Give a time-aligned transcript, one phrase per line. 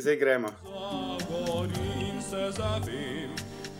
[0.00, 0.48] zdaj gremo.
[0.64, 3.30] Zagorim se zavem,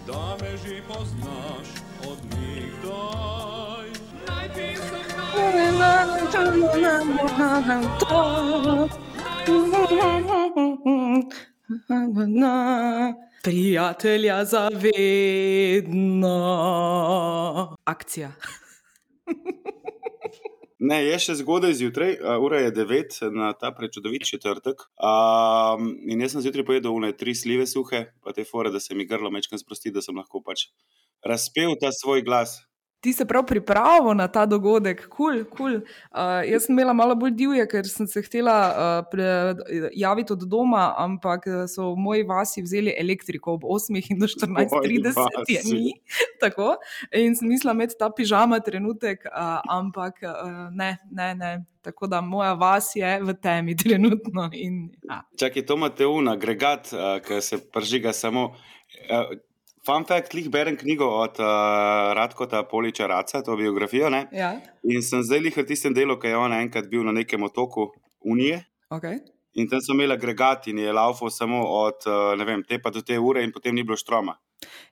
[0.07, 1.69] da me že poznaš
[2.09, 3.91] od nikdaj.
[13.43, 16.37] Prijatelja za vedno.
[17.85, 18.33] Akcija.
[20.81, 24.87] Ne, je še zgodaj zjutraj, uh, ura je 9 na ta prečudovit četrtek.
[24.97, 28.97] Um, in jaz sem zjutraj pojedel une tri slive suhe, pa te fore, da se
[28.97, 30.71] mi grlo mečkam sprosti, da sem lahko pač
[31.21, 32.57] razpel ta svoj glas.
[33.01, 35.57] Ti se prav pripravil na ta dogodek, kul, cool, kul.
[35.57, 35.77] Cool.
[36.13, 38.57] Uh, jaz sem imela malo bolj divje, ker sem se htela
[39.09, 44.29] uh, javiti od doma, ampak so v moji vasi vzeli elektriko ob 8 in do
[44.29, 45.95] 14:30 je ni.
[46.45, 46.77] Tako.
[47.17, 51.53] In sem mislila imeti ta pižama trenutek, uh, ampak uh, ne, ne, ne.
[51.81, 54.51] Tako da moja vas je v temi trenutno.
[54.53, 55.23] In, ja.
[55.41, 58.53] Čakaj, to imate un agregat, uh, ki se pržiga samo.
[59.09, 59.39] Uh,
[59.87, 61.47] Fun fact, lih berem knjigo od uh,
[62.17, 64.11] Radkota Poliča Raca, to biografijo.
[64.33, 64.53] Ja.
[64.85, 67.89] In sem zdaj lih v tistem delu, ki je on enkrat bil na nekem otoku
[68.21, 68.61] Unije.
[68.93, 69.23] Okay.
[69.57, 73.01] In tam so imeli agregat in je laufal samo od uh, vem, te pa do
[73.01, 74.37] te ure, in potem ni bilo štroma.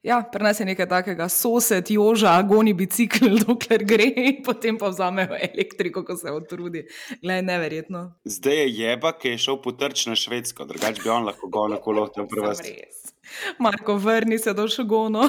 [0.03, 4.09] Ja, pri nas je nekaj takega, sosed, joža, goni bicikl, dokler gre,
[4.45, 6.85] potem pa vzamejo elektriko, ko se utrudi.
[7.23, 8.05] Glej, neverjetno.
[8.25, 12.07] Zdaj je jeba, ki je šel potrč na švedsko, drugače bi on lahko gonil kolo
[12.15, 13.13] tam prvest.
[13.59, 15.29] Marko, vrni se do šogono,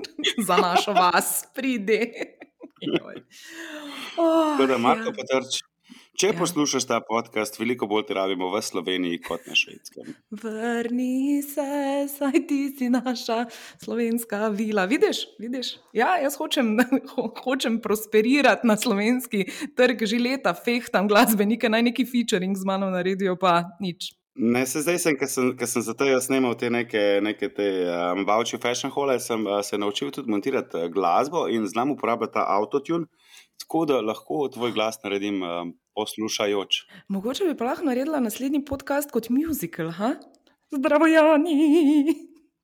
[0.46, 2.12] za našo vas, pridi.
[4.16, 5.16] Oh, Tako da, Marko, ja.
[5.16, 5.60] potrč.
[6.20, 6.36] Če ja.
[6.36, 10.10] poslušaš ta podcast, veliko bolj te rabimo v Sloveniji kot na švedskem.
[10.42, 11.64] Vrni se,
[12.12, 13.46] saj ti si naša
[13.80, 14.84] slovenska vila.
[14.90, 15.72] Vidiš, vidiš?
[15.96, 16.74] Ja, jaz hočem,
[17.14, 22.92] ho, hočem prosperirati na slovenski trg, že leta fehtam glasbenike, naj neki featuring z mano
[22.92, 24.12] naredijo, pa nič.
[24.36, 28.22] Ne, se zdaj sem, ker sem, sem zato jaz snimal te neke, neke te um,
[28.28, 32.44] voucher fashion hole, sem uh, se naučil tudi montirati uh, glasbo in znam uporabljati ta
[32.60, 33.08] autotune,
[33.60, 36.86] tako da lahko tvoj glas naredim um, poslušajoč.
[37.08, 40.14] Mogoče bi pa lahko naredila naslednji podcast kot musical, ha?
[40.70, 42.14] Zdravo, Jani,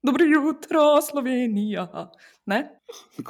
[0.03, 2.11] dobro jutro, Slovenija.
[2.47, 2.81] Ne?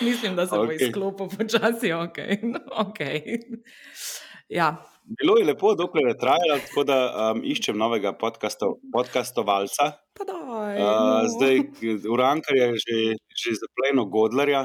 [0.00, 0.66] Mislim, da se okay.
[0.66, 2.18] bo izklopil počasi, ok.
[2.84, 3.40] okay.
[4.48, 4.84] Ja.
[5.04, 9.92] Bilo je lepo, dokler je trajalo, tako da um, iščem novega podcasto, podcastovalca.
[10.20, 11.28] Daj, uh, no.
[11.34, 11.56] zdaj,
[12.12, 12.96] Urankar je že,
[13.42, 14.62] že zapleno Godlerja,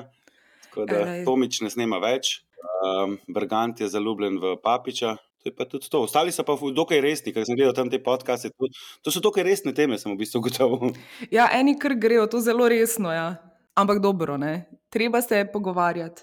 [0.76, 1.24] tako da Ej.
[1.26, 2.42] Tomič ne snema več.
[2.84, 5.16] Um, Brgant je zaljubljen v Papiča.
[5.16, 6.04] To je pa tudi to.
[6.04, 8.52] Ostali so pa dokaj resni, ker sem gledal tam te podcaste.
[8.58, 8.70] To,
[9.06, 10.92] to so dokaj resne teme, sem v bistvu gotovo.
[11.32, 13.14] Ja, eni kar grejo, to zelo resno.
[13.14, 13.38] Ja.
[13.78, 14.66] Ampak dobro, ne?
[14.96, 16.22] treba se pogovarjati.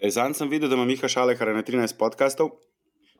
[0.00, 2.54] E, Zanj sem videl, da ima Miha Šalehar na 13 podkastov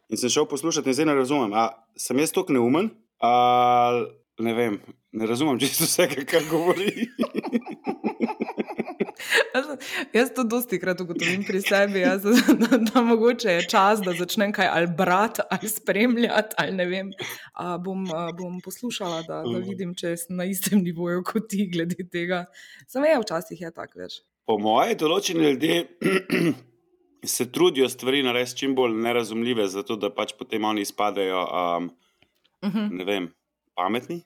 [0.09, 1.53] in sem šel poslušati in zdaj ne razumem.
[1.53, 2.89] A sem jaz tako neumen?
[3.21, 4.01] A,
[4.41, 4.81] ne vem,
[5.13, 6.95] ne razumem čisto vse, kar govori.
[10.17, 12.25] Jaz to dosti krat ugotovim pri sebi, jaz,
[12.63, 16.55] da, da, mogoče je čas, da začnem kaj ali brati ali spremljati.
[16.59, 17.13] Ali ne vem,
[17.55, 21.69] a, bom, a, bom poslušala, da, da vidim, če sem na istem nivoju kot ti,
[21.73, 22.45] glede tega.
[22.89, 24.21] Samo je včasih je tako več.
[24.47, 25.85] Po mojem, določeni ljudje
[27.37, 31.99] se trudijo stvari narediti čim bolj nerazumljive, zato da pač potem oni izpadejo, um, uh
[32.63, 32.79] Mhm.
[32.79, 32.91] -huh.
[32.91, 33.35] ne vem,
[33.75, 34.23] pametni.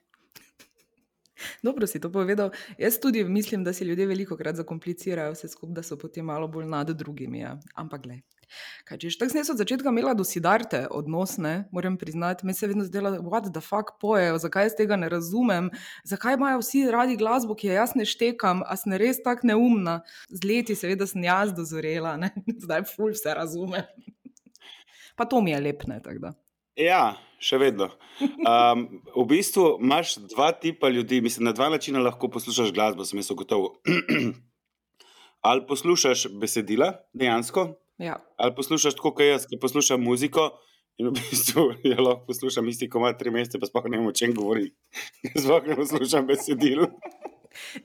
[1.63, 2.51] Dobro si to povedal.
[2.77, 6.47] Jaz tudi mislim, da si ljudje veliko krat zakomplicirajo vse skupaj, da so potem malo
[6.47, 7.39] bolj nad drugimi.
[7.39, 7.59] Ja.
[7.75, 8.23] Ampak, gled.
[8.85, 9.17] Kaj češ?
[9.17, 11.67] Tako sem jaz od začetka imela do sidarte odnos, ne?
[11.71, 12.45] moram priznati.
[12.45, 15.69] Mi se vedno zdelo, what the fuck pojejo, zakaj jaz tega ne razumem,
[16.03, 19.99] zakaj imajo vsi radi glasbo, ki jo jaz ne štekam, a sem res tako neumna.
[20.29, 22.31] Z leti, seveda, sem jaz dozorela, ne?
[22.65, 23.89] zdaj ful vse razumem.
[25.15, 26.01] Pa to mi je lepne.
[26.75, 27.89] Ja, še vedno.
[28.19, 33.19] Um, v bistvu imaš dva tipa ljudi, mislim, na dva načina lahko poslušaš glasbo, sem
[33.19, 33.77] jaz gotovo.
[35.47, 38.17] Ali poslušaš besedila dejansko, Ja.
[38.35, 40.49] ali poslušaš tako, kot jaz, ki poslušam muziko.
[40.99, 44.07] In v bistvu je lahko poslušam isti, ko ima tri mesece, pa sploh ne vem,
[44.07, 44.71] o čem govori.
[45.41, 46.87] Sploh ne poslušam besedil.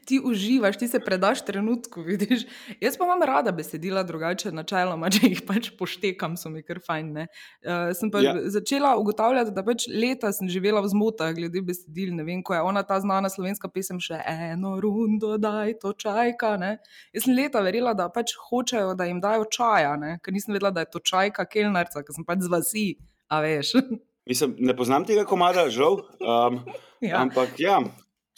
[0.06, 2.46] Ti uživaš, ti se predaš trenutku, vidiš.
[2.80, 7.12] Jaz pa imam rada besedila, drugače načeloma, če jih pač poštekam, so mi kar fajn.
[7.20, 8.34] Uh, sem pa Ja.
[8.36, 8.50] ja.
[8.52, 12.12] začela ugotavljati, da pač leta sem živela v zmotah glede besedil.
[12.16, 16.56] Ne vem, ko je ona ta znana slovenska pesem še eno rundo, daj to čajka.
[16.60, 16.74] Ne?
[17.16, 20.18] Jaz sem leta verjela, da pač hočejo, da jim dajo čaja, ne?
[20.24, 22.86] ker nisem vedela, da je to čajka kelnarca, ker sem pač z vasi,
[23.30, 23.74] a veš.
[24.30, 26.02] Mislim, ne poznam tega komada, žal.
[26.20, 26.60] Um,
[27.02, 27.22] ja.
[27.22, 27.80] Ampak ja,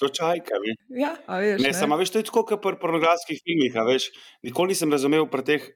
[0.02, 0.58] to čajka.
[0.62, 1.62] Ne, ja, a veš.
[1.62, 3.76] ne, samo veš, to je tako, kot pri pornografskih filmih.
[3.78, 4.10] a Veš,
[4.42, 5.68] nikoli nisem razumel pri teh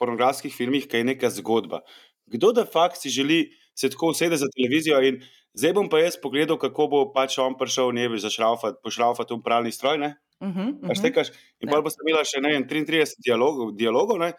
[0.00, 1.82] pornografskih filmih, kaj je neka zgodba.
[2.28, 3.48] Kdo da fakt si želi
[3.78, 5.20] se tako usede za televizijo in
[5.54, 9.42] zdaj bom pa jaz pogledal, kako bo pač on prišel, ne veš, zašraufati, pošraufati v
[9.44, 9.98] pralni stroj.
[9.98, 10.14] Ne?
[10.40, 11.02] Uh -huh, uh -huh.
[11.02, 11.28] Tekaš,
[11.60, 14.32] in pa boš imela še ne, 33 dialogov, dialogov ne?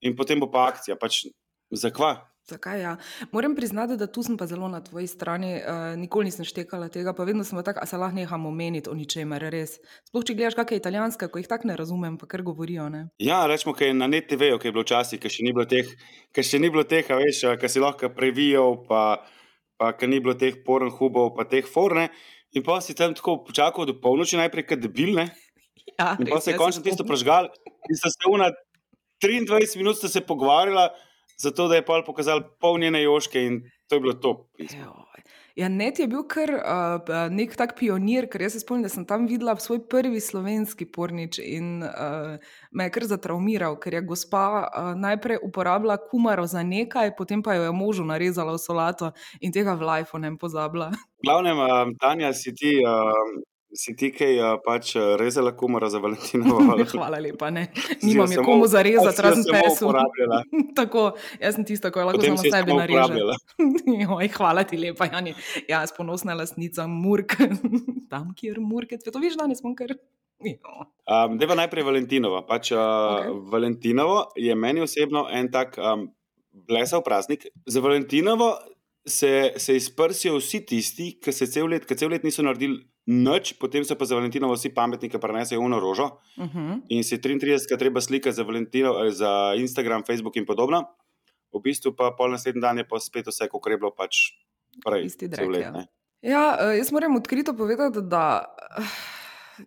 [0.00, 0.96] in potem bo pa akcija.
[0.96, 1.26] Pač,
[1.70, 2.31] zakva?
[2.50, 2.80] Zakaj?
[2.80, 2.96] Ja?
[3.32, 5.54] Moram priznati, da tu sem pa zelo na tvoji strani.
[5.54, 8.94] Uh, nikoli nisem štekala tega, pa vedno sem tako, da se lahko nehamo meniti o
[8.98, 9.76] ničemer, res.
[10.08, 12.88] Sploh če gledaš, kakšne italijanske, ko jih tako ne razumem, pa kar govorijo.
[12.90, 13.04] Ne?
[13.22, 15.94] Ja, rečemo, kaj je na NTV, ki je bilo včasih, ki še ni bilo teh,
[16.34, 19.22] ki še ni bilo teh, veš, ki si lahko previjal, pa,
[19.78, 22.10] pa ki ni bilo teh porn hubov, pa teh forne.
[22.58, 25.30] In pa si tam tako počakal do polnoči, najprej kot debilne.
[25.98, 27.50] Ja, in pa se je končno tisto prožgal,
[27.90, 28.46] in sta se una
[29.20, 30.86] 23 minut se pogovarjala
[31.42, 34.36] zato da je pol pokazal polnjene joške in to je bilo to.
[35.56, 39.04] Ja, Net je bil kar uh, nek tak pionir, ker jaz se spomnim, da sem
[39.08, 42.40] tam videla svoj prvi slovenski pornič in uh,
[42.72, 47.58] me je kar zatraumiral, ker je gospa uh, najprej uporabila kumaro za nekaj, potem pa
[47.58, 50.88] jo je možu narezala v solato in tega v lifeu ne pozabila.
[51.20, 52.78] Glavnem, uh, Tanja, si ti.
[52.80, 53.42] Uh,
[53.72, 56.60] Si ti kaj pač rezala kumara za Valentinovo?
[56.92, 57.70] Hvala lepa, ne.
[58.02, 59.88] Nimam je komu za rezati, razen pesu.
[60.78, 61.04] Tako,
[61.40, 63.36] jaz sem tista, ko je lahko Potem samo sebi naredila.
[64.38, 65.32] Hvala ti lepa, Jani.
[65.64, 67.38] Ja, jaz ponosna lasnica Murk.
[68.12, 69.96] Tam, kjer Murke, to viš danes, smo kar.
[70.42, 72.42] Um, Deva najprej Valentinova.
[72.44, 73.40] Pač, uh, okay.
[73.56, 76.10] Valentinovo je meni osebno en tak um,
[76.68, 77.48] blesav praznik.
[77.64, 78.52] Za Valentinovo
[79.06, 83.82] se, se izprsijo vsi tisti, ki se cel let, cel let niso naredili nič, potem
[83.84, 86.22] so pa za Valentinovo vsi pametni, ki prenesejo uno rožo.
[86.36, 86.58] Uh mhm.
[86.58, 86.80] -huh.
[86.88, 88.44] In si 33, treba slika za,
[89.10, 90.84] za Instagram, Facebook in podobno.
[91.52, 94.32] V bistvu pa pol naslednji dan je pa spet vse, kako je bilo pač
[94.84, 95.04] prej.
[95.04, 95.56] Isti drek.
[95.60, 95.84] Ja.
[96.22, 98.46] ja, eh, jaz moram odkrito povedati, da.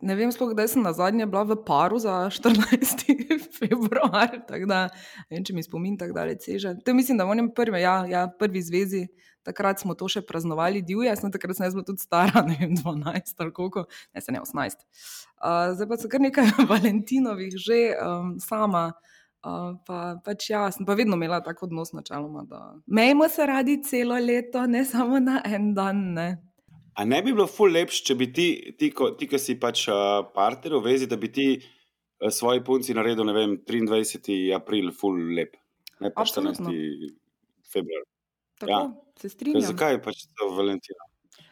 [0.01, 3.05] Ne vem, sploh, kdaj sem na zadnje bila v paru za 14.
[3.59, 4.89] februar, tako da
[5.29, 6.73] ne vem, če mi spomin tako daleč seže.
[6.85, 9.05] To mislim, da v mojem prvi, ja, ja, prvi zvezi,
[9.45, 12.75] takrat smo to še praznovali, divje, jaz sem takrat sem bila tudi stara, ne vem,
[12.77, 14.85] 12 ali koliko, ne se ne 18.
[15.35, 18.91] Uh, zdaj pa so kar nekaj Valentinovih že um, sama.
[19.45, 23.75] Uh, pa, pač ja, sem pa vedno imela tako odnos, načeloma, da mejmo se radi
[23.85, 25.99] celo leto, ne samo na en dan.
[26.17, 26.29] Ne.
[26.97, 28.47] A ne bi bilo ful lepš, če bi ti,
[28.79, 32.63] ti, ko, ti ki si pač uh, partner v vezi, da bi ti uh, svoji
[32.65, 34.49] punci naredil, ne vem, 23.
[34.57, 35.53] april, ful lep,
[36.01, 36.65] ne pa 14.
[37.69, 38.07] februar.
[38.63, 39.04] Tako, ja.
[39.21, 39.61] Se strinjam.
[39.71, 41.07] Zakaj pač to Valentina?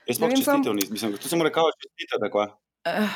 [0.07, 2.49] Jaz pa čestitev nisem, mislim, to sem rekel, čestitev tako.
[2.83, 3.07] Uh,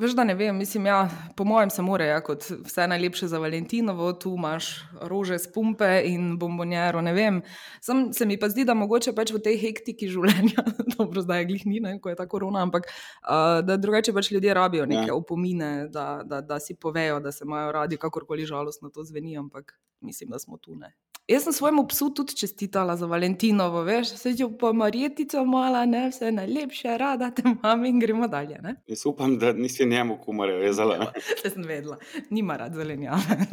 [0.00, 3.38] veš, da ne vem, mislim, ja, po mojem se mora, ja, kot vse najlepše za
[3.38, 4.72] Valentinovo, tu imaš
[5.06, 7.38] rože s pumpe in bombonjero, ne vem.
[7.80, 11.48] Sam se mi pa zdi, da mogoče pač v tej hektiki življenja, dobro, zdaj je
[11.52, 15.14] glihni, ne, ko je ta korona, ampak uh, da drugače pač ljudje rabijo neke ja.
[15.14, 19.76] opomine, da, da, da si povejo, da se imajo radi, kakorkoli žalostno to zveni, ampak
[20.02, 20.90] mislim, da smo tu ne.
[21.28, 26.08] Jaz sem svojemu psu tudi čestitala za Valentinovo, veš, se že po Marjetico mala, ne,
[26.10, 28.58] vse najlepše, rada te imam in gremo dalje.
[28.62, 28.74] Ne?
[28.86, 30.96] Jaz upam, da nisi njemu kumar rezala.
[31.44, 31.98] Ja, sem vedela,
[32.30, 33.20] nima rad zelenjave.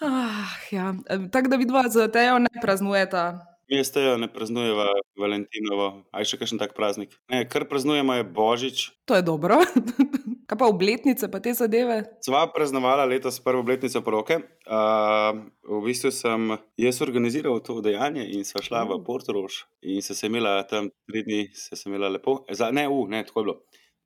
[0.00, 0.94] ah, ja.
[1.32, 3.51] Tako da vidva za tejo ne praznujeta.
[3.72, 4.84] Mi s tejo ne praznujeva
[5.16, 7.14] Valentinovo, aj še kakšen tak praznik.
[7.32, 8.82] Ne, kar praznujemo je Božič.
[9.08, 9.56] To je dobro.
[10.50, 12.02] Kaj pa obletnice, pa te zadeve?
[12.20, 14.42] Sva praznovala letos prvo obletnico poroke.
[14.68, 20.12] Uh, v bistvu sem jaz organiziral to dejanje in sva šla v Portorož in se
[20.12, 22.42] sem imela tam tri dni, se sem imela lepo.
[22.52, 23.56] Za, ne, u, ne, tako je bilo.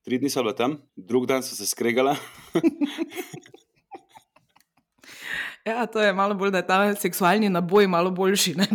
[0.06, 2.14] Tri dni so bila tam, drug dan so se skregala.
[5.66, 8.54] ja, to je malo bolj, da je ta seksualni naboj malo boljši.
[8.61, 8.66] Ne,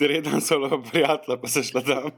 [0.00, 2.10] dni so bila prijatelja, pa se šla tam.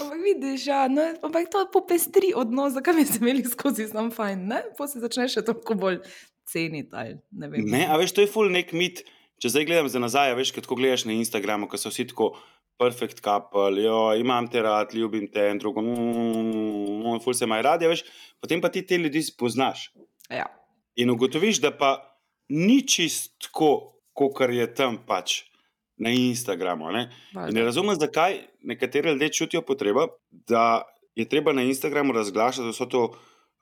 [0.00, 4.44] Ampak vidiš, ja, no, ampak to popestri odnos, zakaj bi se imeli skozi sam fajn,
[4.50, 4.62] ne?
[4.78, 6.00] Pa se začneš še toliko bolj
[6.46, 6.90] ceniti.
[7.30, 9.04] Ne, ne, a veš, to je full nek mit.
[9.38, 12.32] Če zdaj gledam za nazaj, veš, kako gledaš na Instagramu, ko so vsi tako
[12.78, 17.86] perfect couple, jo, imam te rad, ljubim te in drugo, mm, ful se maj radi,
[17.90, 18.04] veš,
[18.42, 19.88] potem pa ti te ljudi spoznaš.
[20.30, 20.46] Ja.
[20.98, 21.92] In ugotoviš, da pa
[22.48, 25.44] ni čistko, kot je tam pač
[25.98, 26.90] na Instagramu.
[26.94, 30.82] Ne, ne razumem, zakaj nekateri ljudje čutijo potrebo, da
[31.14, 33.08] je treba na Instagramu razglašati vso to.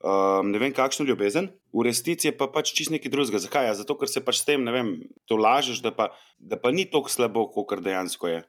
[0.07, 3.41] Um, ne vem, kakšno ljubezen, v resnici je pa pač čist nekaj drugega.
[3.41, 3.65] Zakaj?
[3.67, 4.91] Ja, zato, ker se pač s tem, ne vem,
[5.25, 8.43] to lažeš, da pa, da pa ni tako slabo, kot dejansko je.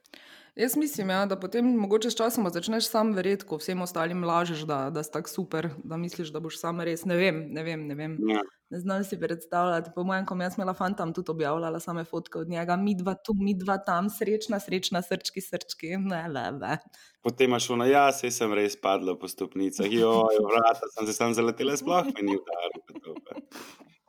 [0.58, 4.64] Jaz mislim, ja, da potem mogoče s časom začneš sam verjeti, ko vsem ostalim lažeš,
[4.66, 7.04] da, da si tako super, da misliš, da boš sam res.
[7.06, 7.84] Ne vem, ne vem.
[7.88, 8.16] Ne, vem.
[8.30, 8.42] Ja.
[8.70, 9.92] ne znam si predstavljati.
[9.96, 13.36] Po mojem, ko jaz imela fantam tudi objavljala same fotke od njega, mi dva tu,
[13.38, 15.92] mi dva tam, srečna, srečna, srčki, srčki.
[15.98, 16.78] Ne, ne, ne.
[17.22, 21.38] Potem imaš ono, ja, se sem res padla po stopnicah, jo, vrata sem se tam
[21.38, 23.46] zaletela, sploh mi ni udarila.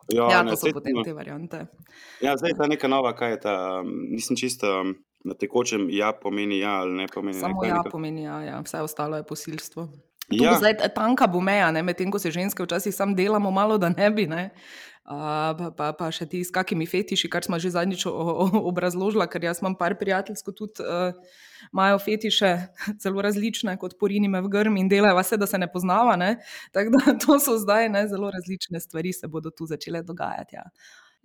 [0.08, 1.66] Ja, ja to so potem te variante.
[2.24, 4.72] Ja, zdaj je ta neka nova, kaj je ta, nisem čisto
[5.24, 7.40] na tekočem, ja pomeni ja ali ne pomeni.
[7.40, 7.90] Samo ja neka...
[7.90, 9.88] pomeni ja, ja, vse ostalo je posilstvo.
[10.30, 10.58] Ja.
[10.60, 14.26] Zdaj, tanka bo meja, medtem ko se ženske včasih sam delamo, malo da ne bi.
[14.26, 14.50] Ne?
[15.08, 18.04] Uh, pa, pa, pa še ti s kakimi fetiši, kar smo že zadnjič
[18.70, 20.84] obrazložili, ker jaz imam par prijateljsko tudi.
[20.84, 21.16] Uh,
[21.72, 22.50] Imajo fetiše
[23.02, 26.14] zelo različne, kot porini me v grm in delajo vse, da se ne poznava.
[26.20, 26.36] Ne?
[26.76, 30.60] Tako da to so zdaj ne, zelo različne stvari, se bodo tu začele dogajati.
[30.60, 30.68] Ja.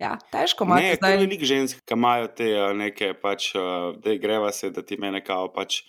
[0.02, 0.82] Ja, težko imati.
[0.82, 1.16] Ne, zdaj...
[1.22, 3.52] veliko žensk, ki imajo te neke, pač,
[4.02, 5.82] da greva se, da ti mene kao pač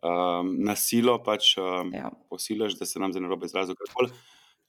[0.00, 2.10] um, na silo pač, um, ja.
[2.30, 3.76] posilaš, da se nam zelo robe izrazi.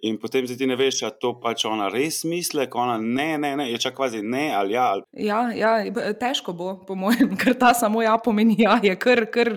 [0.05, 3.65] In potem ti ne veš, ali to pač ona res misli, ona ne, ne, ne,
[3.71, 4.83] je čak kvazi ne ali ja.
[4.93, 5.01] Ali...
[5.25, 5.71] Ja, ja,
[6.13, 9.55] težko bo, po mojem, ker ta samo ja pomeni ja, je kar, kar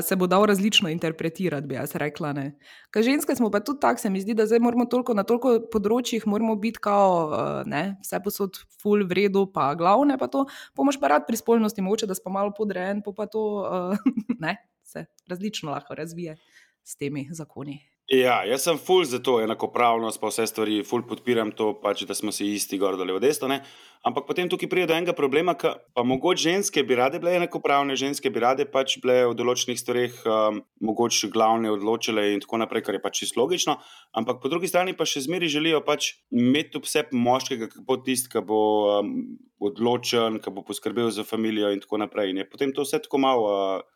[0.00, 2.32] se bo dal različno interpretirati, bi jaz rekla.
[2.32, 2.46] Ne.
[2.88, 5.58] Kaj ženske smo pa tudi tako, se mi zdi, da zdaj moramo toliko, na toliko
[5.72, 7.28] področjih moramo biti kao,
[7.68, 11.84] ne, vse posod full v redu, pa glavne pa to, pomoč pa rad pri spolnosti,
[11.84, 14.12] moče, da smo malo podrejen, pa, pa to, uh,
[14.44, 14.56] ne,
[14.88, 16.40] se različno lahko razvije
[16.80, 17.91] s temi zakoni.
[18.12, 22.12] Ja, jaz sem full za to enakopravnost, pa vse stvari, full podpiram to, pač, da
[22.12, 23.48] smo si isti, gor ali v desno.
[23.48, 23.62] Ne?
[24.04, 27.96] Ampak potem tukaj pride do enega problema, ki pa mogoče ženske bi rade bile enakopravne,
[27.96, 32.84] ženske bi rade pač bile v določenih stvareh um, mogoče glavne odločile in tako naprej,
[32.84, 33.78] kar je pač čisto logično.
[34.12, 38.28] Ampak po drugi strani pa še zmeri želijo pač imeti vse moškega, ki bo tisti,
[38.34, 38.60] ki bo
[38.98, 39.16] um,
[39.56, 42.36] odločen, ki bo poskrbel za družino in tako naprej.
[42.36, 43.48] In potem to vse tako malo.
[43.56, 43.91] Uh,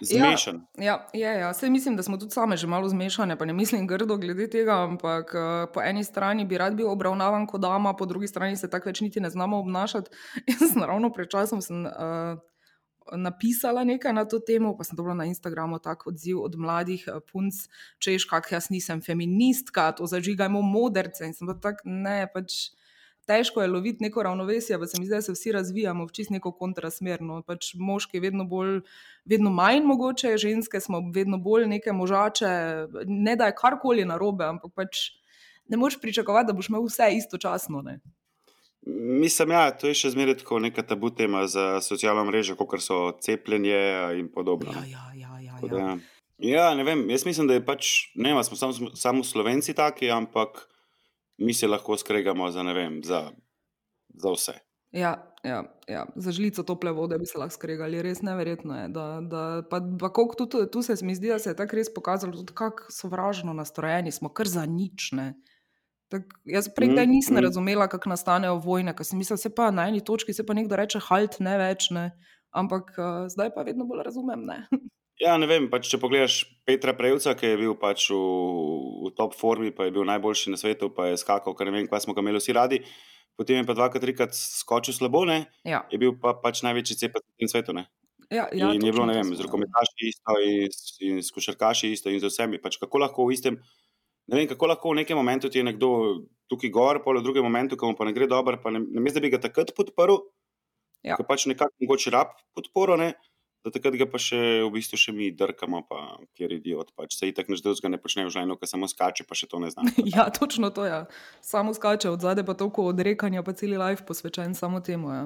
[0.00, 0.66] Zmešan.
[0.78, 1.50] Ja, ja, ja.
[1.50, 4.82] Vse mislim, da smo tudi sami že malo zmešani, pa ne mislim grdo glede tega,
[4.84, 8.70] ampak uh, po eni strani bi rad bil obravnavan kot dama, po drugi strani se
[8.70, 10.10] tako več niti ne znamo obnašati.
[10.52, 12.40] Jaz naravno pred časom sem uh,
[13.16, 17.20] napisala nekaj na to temo, pa sem dobila na Instagramu tak odziv od mladih uh,
[17.32, 17.66] punc,
[17.98, 22.70] češ, kak jaz nisem feministka, to zažigajmo moderce in sem pa tak, ne, pač
[23.30, 26.34] težko je loviti neko ravnovesje, pa se mi zdi, da se vsi razvijamo v čist
[26.34, 27.40] neko kontrasmerno.
[27.46, 28.80] Pač moški je vedno bolj,
[29.24, 32.52] vedno manj mogoče, ženske smo vedno bolj neke možače,
[33.06, 35.06] ne da je karkoli narobe, ampak pač
[35.70, 37.82] ne moreš pričakovati, da boš imel vse istočasno.
[37.86, 38.00] Ne?
[39.22, 42.80] Mislim, da ja, je to še zmeraj tako neka tabu tema za socialno mrežo, kot
[42.82, 43.76] so cepljenje
[44.18, 44.72] in podobno.
[44.72, 45.38] Ja, ja, ja.
[45.44, 45.98] ja, ja.
[46.40, 50.08] Ja, ne vem, jaz mislim, da je pač, ne vem, smo samo, samo slovenci taki,
[50.10, 50.64] ampak
[51.40, 53.30] mi se lahko skregamo za, vem, za,
[54.08, 54.58] za vse.
[54.92, 56.06] Ja, ja, ja.
[56.16, 58.88] Za žlico tople vode bi se lahko skregali, res neverjetno je.
[58.88, 62.44] Da, da, pa, pa tudi, tu se mi zdi, da se je tako res pokazalo,
[62.54, 65.12] kako sovražno nastrojeni smo, kar za nič.
[66.10, 67.44] Tak, jaz prej mm, nisem mm.
[67.44, 70.76] razumela, kako nastanejo vojne, ker sem mislila, se pa na eni točki se pa nekdo
[70.76, 72.10] reče, halt ne več, ne.
[72.50, 74.42] ampak uh, zdaj pa vedno bolj razumem.
[75.20, 75.68] Ja, ne vem.
[75.68, 78.18] Pač, če pogledaš Petra Prejca, ki je bil pač v,
[79.04, 81.88] v top formi, pa je bil najboljši na svetu, pa je skakal, kar ne vem,
[81.90, 82.80] kaj smo ga imeli vsi radi.
[83.36, 85.84] Potem je pa dvakrat, trikrat skočil slabo, ja.
[85.92, 87.76] je bil pa pač največji cepet na svetu.
[88.30, 90.68] Ja, ja, in je bilo, ne vem, z rokometaši isto, in,
[91.04, 92.60] in s košarkaši isto, in z vsemi.
[92.62, 93.56] Pač, kako lahko v istem,
[94.30, 95.90] ne vem, kako lahko v nekem momentu ti je nekdo
[96.48, 99.02] tukaj gor, pol v drugem momentu, ko mu pa ne gre dobro, pa ne, ne
[99.02, 100.20] mislim, da bi ga takrat podprl,
[101.02, 101.18] ja.
[101.18, 102.96] ker pač nekako mogoče rab podporo.
[103.00, 103.16] Ne?
[103.64, 106.00] Da takrat ga pa še v bistvu še mi drkamo, pa
[106.38, 106.92] kjer idiot.
[106.96, 107.18] Pač.
[107.18, 109.70] Se itak než drugega ne počne v žajnu, ker samo skače, pa še to ne
[109.72, 109.90] znam.
[110.16, 110.94] ja, točno to je.
[110.94, 111.00] Ja.
[111.44, 115.12] Samo skače od zadaj, pa toliko odrekanja, pa celi life posvečen samo temu.
[115.12, 115.24] Ja.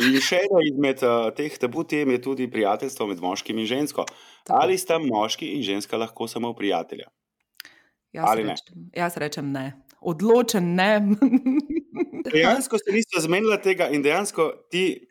[0.00, 4.06] In še ena izmed uh, teh tabu tem je tudi prijateljstvo med moškim in žensko.
[4.46, 4.58] Tako.
[4.62, 7.10] Ali sta moški in ženska lahko samo prijatelja?
[8.14, 8.90] Jaz Ali rečem, ne?
[8.94, 9.66] Jaz rečem ne.
[10.00, 10.92] Odločen ne.
[12.34, 15.09] dejansko ste niste zmenili tega in dejansko ti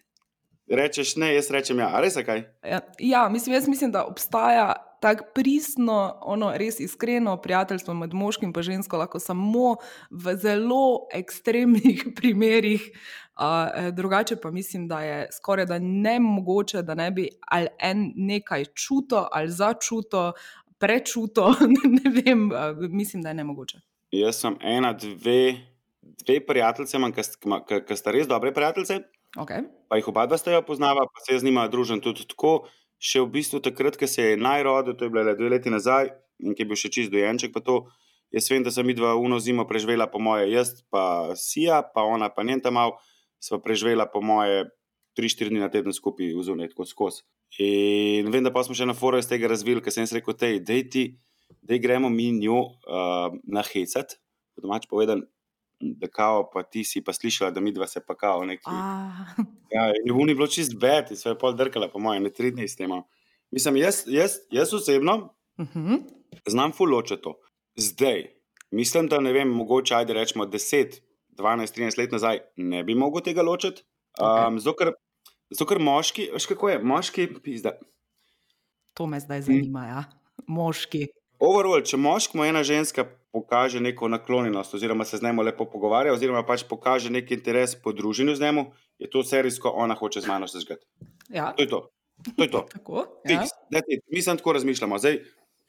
[0.70, 2.44] rečeš ne, jaz rečem ja, res kaj.
[2.64, 8.54] Ja, ja mislim, jaz mislim, da obstaja tako pristno, ono, res iskreno prijateljstvo med moškim
[8.56, 9.76] in žensko, lahko samo
[10.10, 12.92] v zelo ekstremnih primerih.
[13.40, 18.12] Uh, drugače pa mislim, da je skoraj da ne mogoče, da ne bi ali en
[18.16, 20.34] nekaj čuto ali začuto,
[20.78, 21.56] prečuto.
[22.04, 23.78] ne vem, uh, mislim, da je ne mogoče.
[24.12, 25.56] Jaz sem ena, dve,
[26.02, 26.98] dve prijateljice,
[27.88, 29.00] ki sta res dobre prijateljice.
[29.38, 29.66] Okay.
[29.90, 32.70] Pa jih oba dva sta jo poznala, pa se je z njima družen tudi tako.
[33.00, 36.10] Še v bistvu takrat, ko se je najrodil, to je bilo le dve leti nazaj
[36.44, 37.56] in ki je bil še čist dojenček.
[38.30, 42.28] Jaz vem, da sem midva uno zimo preživela, po moje, jaz pa Sija, pa ona
[42.30, 42.94] pa njen tam mal,
[43.42, 44.68] sva preživela, po moje,
[45.18, 47.26] tri, štiri dni na teden skupaj v zunaj, kot skozi.
[47.58, 50.38] In vem, da pa smo še na forumu iz tega razvili, ker sem rekel,
[51.66, 54.20] da gremo mi njo uh, nahecati,
[54.54, 55.24] po domač povedan,
[55.80, 58.72] da kao, pa ti si pa slišala, da mi dva se pa kao neki.
[59.72, 62.52] Ja, in ni bilo čist bed, in se je pol drkala, po mojem, ne tri
[62.52, 62.92] dni s tem.
[63.52, 65.16] Mislim, jaz, jaz, jaz osebno
[65.58, 65.88] uh mhm.
[65.88, 66.00] -huh.
[66.48, 67.40] znam fuloče to.
[67.76, 68.40] Zdaj,
[68.72, 71.00] Mislim, da ne vem, mogoče ajde rečemo 10,
[71.38, 73.84] 12, 13 let nazaj ne bi mogel tega ločiti.
[74.20, 74.60] Um, okay.
[75.50, 77.72] Zato, ker moški, veš kako je, moški, pizda.
[78.94, 80.04] To me zdaj zanima, ja.
[80.48, 81.08] Moški.
[81.40, 86.44] Overall, če moškemu ena ženska pokaže neko naklonjenost, oziroma se z njim lepo pogovarja, oziroma
[86.46, 88.66] pač pokaže neki interes po družini z njim,
[89.00, 90.86] je to serijsko, ona hoče z mano se zgati.
[91.30, 91.54] Ja.
[91.54, 91.90] To je to.
[92.36, 92.66] to, je to.
[92.74, 93.46] Tako, ja.
[94.12, 94.98] Mi samo tako razmišljamo.
[94.98, 95.22] Zdaj,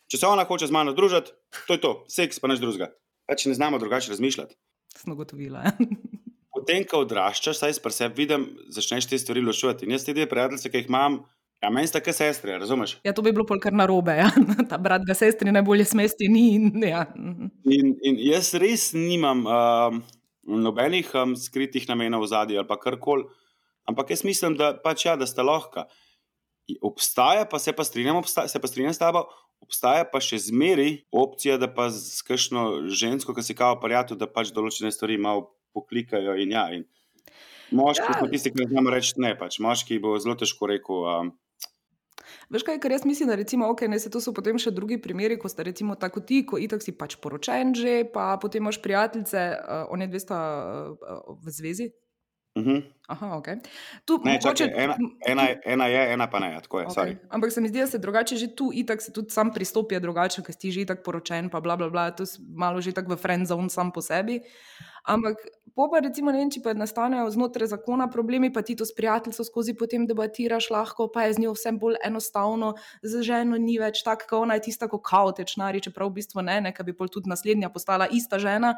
[0.08, 1.32] če se ona hoče z mano družiti,
[1.66, 2.90] to je to, seks pa neč drugega.
[3.28, 4.56] Pač ne znamo drugače razmišljati.
[4.96, 5.58] Smo gotovili.
[6.54, 9.86] Potem, ko odraščaš, saj pri sebi vidim, začneš te stvari ločevati.
[9.86, 11.20] In jaz te dve prijateljice, ki jih imam,
[11.60, 12.94] Ja, meni sta kot sestre, razumeš?
[13.04, 14.14] Ja, to bi bilo polkar na robe.
[14.16, 14.30] Ja.
[14.70, 16.28] Ta brat ga sestri najbolje smesti.
[16.32, 16.56] Ni,
[16.88, 17.04] ja.
[17.68, 19.98] In, in jaz res nimam uh,
[20.48, 23.28] nobenih um, skritih namenov v zadnji ali karkoli.
[23.88, 25.84] Ampak jaz mislim, da, pač, ja, da sta lahka.
[26.86, 29.24] Obstaja, pa se pa strinjam, obstaja, se pa strinjam s tabo,
[29.60, 34.30] obstaja pa še zmeri opcija, da pa z kakšno žensko, ki si kao prijatelj, da
[34.30, 36.38] pač določene stvari malo poklikajo.
[36.40, 36.86] In ja, in
[37.74, 38.18] moški ja.
[38.22, 39.34] so tisti, ki znamo reči ne.
[39.36, 39.60] Pač.
[39.60, 41.04] Moški bo zelo težko rekel.
[41.04, 41.34] Um,
[42.50, 45.38] Veš kaj, kar jaz mislim, da recimo, okay, ne, to so potem še drugi primeri,
[45.40, 49.42] ko ste recimo tako ti, ko itak si pač poročen že, pa potem imaš prijateljice,
[49.56, 51.90] uh, one dve sta uh, v zvezi.
[52.54, 52.70] Uh mhm.
[52.70, 52.82] -huh.
[53.06, 53.58] Aha, okay.
[54.04, 56.52] tu, ne, mogoče, čakaj, ena, ena, ena je, ena pa ne.
[56.52, 57.16] Je, okay.
[57.28, 60.42] Ampak se mi zdi, da se drugače že tu, itak se tudi sam pristopi drugače,
[60.42, 63.16] ker si že tako poročen, pa bla, bla, bla, to je malo že tako v
[63.16, 64.40] friend zone sam po sebi.
[65.04, 65.36] Ampak
[65.74, 68.92] Po pa recimo, ne vem, če pa nastanejo znotraj zakona problemi, pa ti to s
[68.92, 73.78] prijateljem skozi potem debatiraš, lahko pa je z njo vse bolj enostavno, za ženo ni
[73.80, 77.08] več tako, kot ona je tista, kot kaotečna, čeprav v bistvu ne, neka bi pol
[77.08, 78.74] tudi naslednja postala ista žena.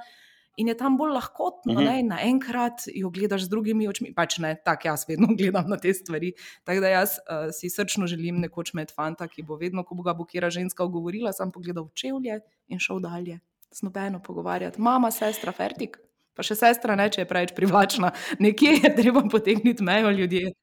[0.56, 2.08] In je tam bolj lahkotno, da mm -hmm.
[2.08, 4.14] naenkrat jo gledaš z drugimi očmi.
[4.14, 6.32] Pač ne, tako jaz vedno gledam na te stvari.
[6.64, 7.16] Tako da jaz uh,
[7.52, 10.84] si srčno želim nekoč imeti fanta, ki bo vedno, ko bo ga bo kera ženska
[10.84, 13.38] ogovorila, sam pogledal čevlje in šel dalje.
[13.70, 14.80] Z nobeno pogovarjati.
[14.80, 15.98] Mama, sestra, fertik.
[16.34, 18.12] Pa še sestra ne, če je preveč privlačna.
[18.38, 20.52] Nekje je treba potegniti mejo ljudje.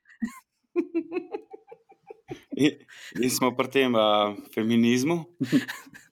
[3.19, 5.25] Mi smo pri tem uh, feminizmu.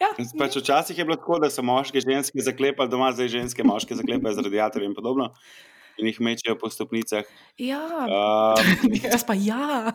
[0.00, 3.98] Ja, pač včasih je bilo tako, da so moški ženske zaklepali doma, zdaj ženske moške
[3.98, 5.32] zaklepajo z radiatorjem in podobno
[5.98, 7.26] in jih mečejo po stopnicah.
[7.58, 8.70] Ja, uh,
[9.02, 9.92] jaz pa ja.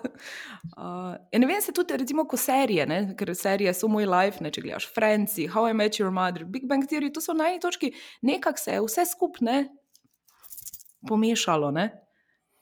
[0.75, 2.99] Uh, ne vem, se tudi, recimo, ko serije, ne?
[3.19, 4.51] ker serije so moj life, ne?
[4.51, 7.91] če gledaš Franci, How I Met Your Mother, Big Bang Theory, to so najnižji točki,
[8.21, 9.57] nekako se je vse skupne
[11.07, 11.71] pomešalo.
[11.71, 11.89] Ne?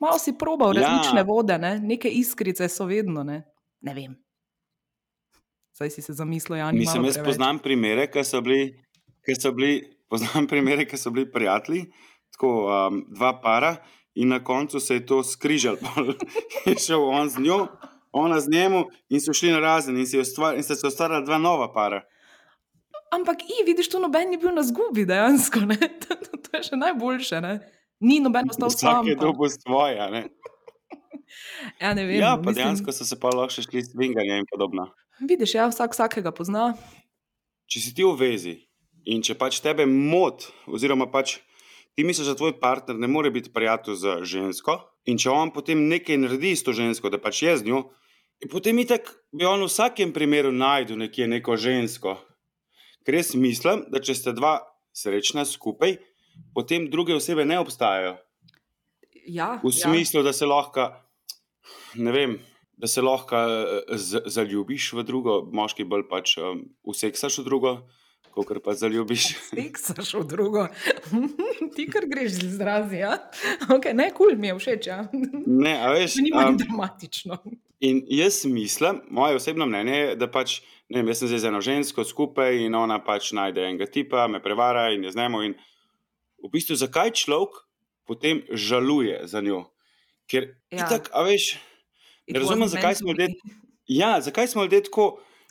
[0.02, 0.86] Malo si probal ja.
[0.86, 1.78] različne vode, ne?
[1.80, 3.44] neke iskrice so vedno, ne,
[3.82, 4.18] ne vem.
[5.82, 7.06] Zdaj si se zamislil, ja, nisem.
[7.06, 8.76] Jaz poznam primere, ki so bili,
[9.26, 9.80] ki so bili,
[10.14, 11.88] poznam primere, ki so bili prijatelji
[12.32, 13.76] tako, um, dva para,
[14.14, 15.80] in na koncu se je to skrižal.
[16.70, 17.66] je šel on z njo,
[18.12, 18.78] ona z njim,
[19.10, 22.04] in so šli na razen, in, ustvar, in se je ustvarila dva nova para.
[23.12, 25.66] Ampak, i, vidiš, tu noben ni bil na zgubi, dejansko.
[26.52, 27.42] To, je še najboljše.
[27.42, 27.58] Ne?
[28.06, 29.02] Ni noben ostal sam.
[29.02, 30.10] Vsak je dobil svoje.
[30.12, 30.28] Ne?
[31.82, 32.56] Ja, ne vem, ja, pa mislim...
[32.60, 34.90] dejansko so se pa lahko šli s tvinganje in podobno.
[35.22, 36.72] Vidiš, ja, vsak vsakega pozna.
[37.70, 38.56] Če si ti v vezi
[39.06, 41.38] in če pač tebe moti, oziroma pač
[41.94, 45.86] ti misliš, da tvoj partner ne more biti prijatelj z žensko, in če on potem
[45.92, 47.84] nekaj naredi s to žensko, da pač je z njo,
[48.50, 52.18] potem itek bi on v vsakem primeru najdel nekje neko žensko.
[53.06, 54.58] Ker jaz mislim, da če ste dva
[54.94, 56.00] srečna skupaj,
[56.58, 58.18] potem druge osebe ne obstajajo.
[59.30, 59.78] Ja, v ja.
[59.86, 60.30] smislu, ja.
[60.30, 60.90] da se lahko,
[62.02, 62.40] ne vem.
[62.82, 67.74] Da se lahko eh, zaljubiš v drugo, moški bolj pač um, useksaš v drugo,
[68.34, 69.28] kot pa zaljubiš.
[69.52, 70.66] Seksaš v drugo,
[71.76, 73.04] ti kar greš z izrazi.
[73.04, 73.20] Ja?
[73.70, 74.90] Okay, ne, kul cool mi je všeč.
[74.90, 75.04] Ja?
[75.46, 76.18] Ne, a veš.
[76.26, 77.38] Ni um, dramatično.
[77.86, 81.50] In jaz mislim, moje osebno mnenje je, da pač, ne vem, jaz sem zdaj z
[81.50, 85.42] eno žensko skupaj in ona pač najde enega tipa, me prevara in je znemo.
[85.46, 85.58] In
[86.42, 87.62] v bistvu, zakaj človek
[88.10, 89.68] potem žaluje za njo?
[90.30, 90.86] Ker ja.
[90.86, 91.56] itak, a veš,
[92.32, 93.30] ne razumem, zakaj smo ljudje.
[93.92, 95.06] Ja, zakaj smo ljudje tako,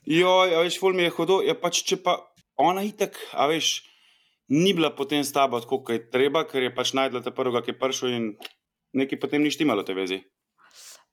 [0.08, 1.40] joj, veš, ful mi je hodo.
[1.46, 2.16] Ja, pač, če pa
[2.60, 3.80] ona itek, a veš,
[4.50, 7.62] ni bila potem s tabo tako, kot je treba, ker je pač najdla te prvega,
[7.64, 8.28] ki je prišel in
[8.96, 10.22] nekaj potem ni štimalo te vezi.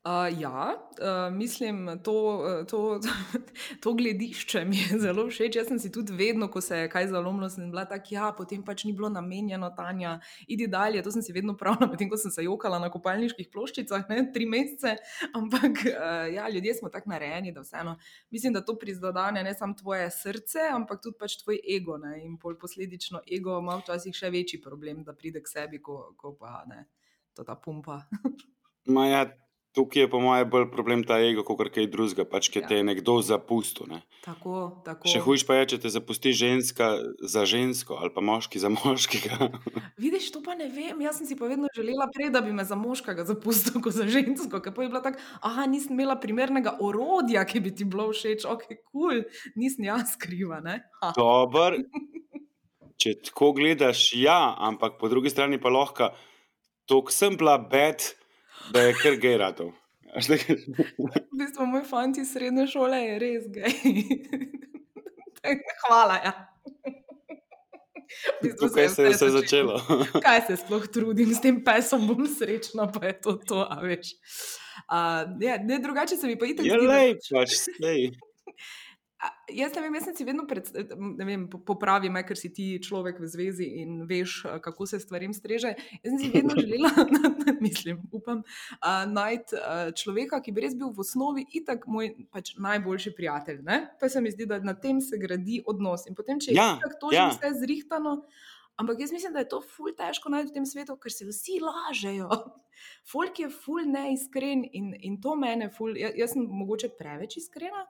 [0.07, 3.39] Uh, ja, uh, mislim, to, to, to,
[3.83, 5.55] to gledišče mi je zelo všeč.
[5.55, 8.61] Jaz sem si tudi vedno, ko se je kaj zalomilo, sem bila tako, ja, potem
[8.63, 11.01] pač ni bilo namenjeno, Tanja, idi dalje.
[11.03, 14.47] To sem si vedno pravila, medtem ko sem se jokala na kopalniških ploščicah, ne, tri
[14.47, 14.93] mesece.
[15.35, 17.97] Ampak uh, ja, ljudje smo tako narejeni, da vseeno.
[18.31, 21.97] Mislim, da to prizadene ne samo tvoje srce, ampak tudi pač tvoj ego.
[21.99, 26.31] Ne, in posledično ego ima včasih še večji problem, da pride k sebi, ko, ko
[26.39, 26.85] pa ne,
[27.35, 28.05] to ta pumpa.
[28.95, 29.25] Maja,
[29.75, 32.67] tukaj je po mojem bolj problem ta ego, kot kaj drugega, pač, ki Ja.
[32.67, 33.87] te je nekdo zapustil.
[33.89, 34.01] Ne.
[34.25, 35.07] Tako, tako.
[35.07, 39.49] Še hujš pa je, če te zapusti ženska za žensko ali pa moški za moškega.
[40.01, 40.97] Vidiš, to pa ne vem.
[41.01, 44.07] Jaz sem si pa vedno želela, prej, da bi me za moškega zapustil, kot za
[44.09, 44.61] žensko.
[44.61, 48.45] Ker pa je bila tako, ah, nisem imela primernega orodja, ki bi ti bilo všeč,
[48.49, 49.23] ok, kul, cool.
[49.55, 50.59] nisem jaz kriva.
[51.15, 51.77] Dober,
[53.01, 56.09] če tako gledaš, ja, ampak po drugi strani pa lahko,
[56.89, 58.01] tako sem bila bed,
[58.73, 59.73] da je kar gej ratov.
[60.17, 63.73] V bistvu moj fant iz srednje šole je res gej.
[65.87, 66.15] Hvala.
[66.23, 66.33] Ja.
[68.07, 69.81] V bistvu Tukaj se je vse začelo.
[70.25, 74.15] Kaj se sploh trudim, s tem pesom bom srečna, pa je to to, a veš.
[74.87, 78.09] Uh, ja, ne, drugače se mi pa itek zdi, da- lej, pač sej.
[79.47, 80.67] Jaz ne vem, jaz sem si vedno pred,
[81.23, 84.99] vem, po- popravi me, ker si ti človek v zvezi in veš, a, kako se
[84.99, 85.71] stvarem streže.
[86.03, 86.91] Jaz sem si vedno želela,
[87.63, 88.41] mislim, upam,
[88.81, 93.63] a, najti a, človeka, ki bi res bil v osnovi itak moj pač, najboljši prijatelj.
[93.63, 93.79] Ne?
[94.01, 96.03] Pa se mi zdi, da na tem se gradi odnos.
[96.11, 97.29] In potem, če je Ja, itak to ja.
[97.31, 98.17] že vse zrihtano.
[98.77, 101.55] Ampak jaz mislim, da je to ful težko najti v tem svetu, ker se vsi
[101.63, 102.27] lažejo.
[103.11, 105.95] Folk je ful neiskren in, in to mene ful.
[105.97, 107.87] Jaz, jaz sem mogoče preveč iskrena,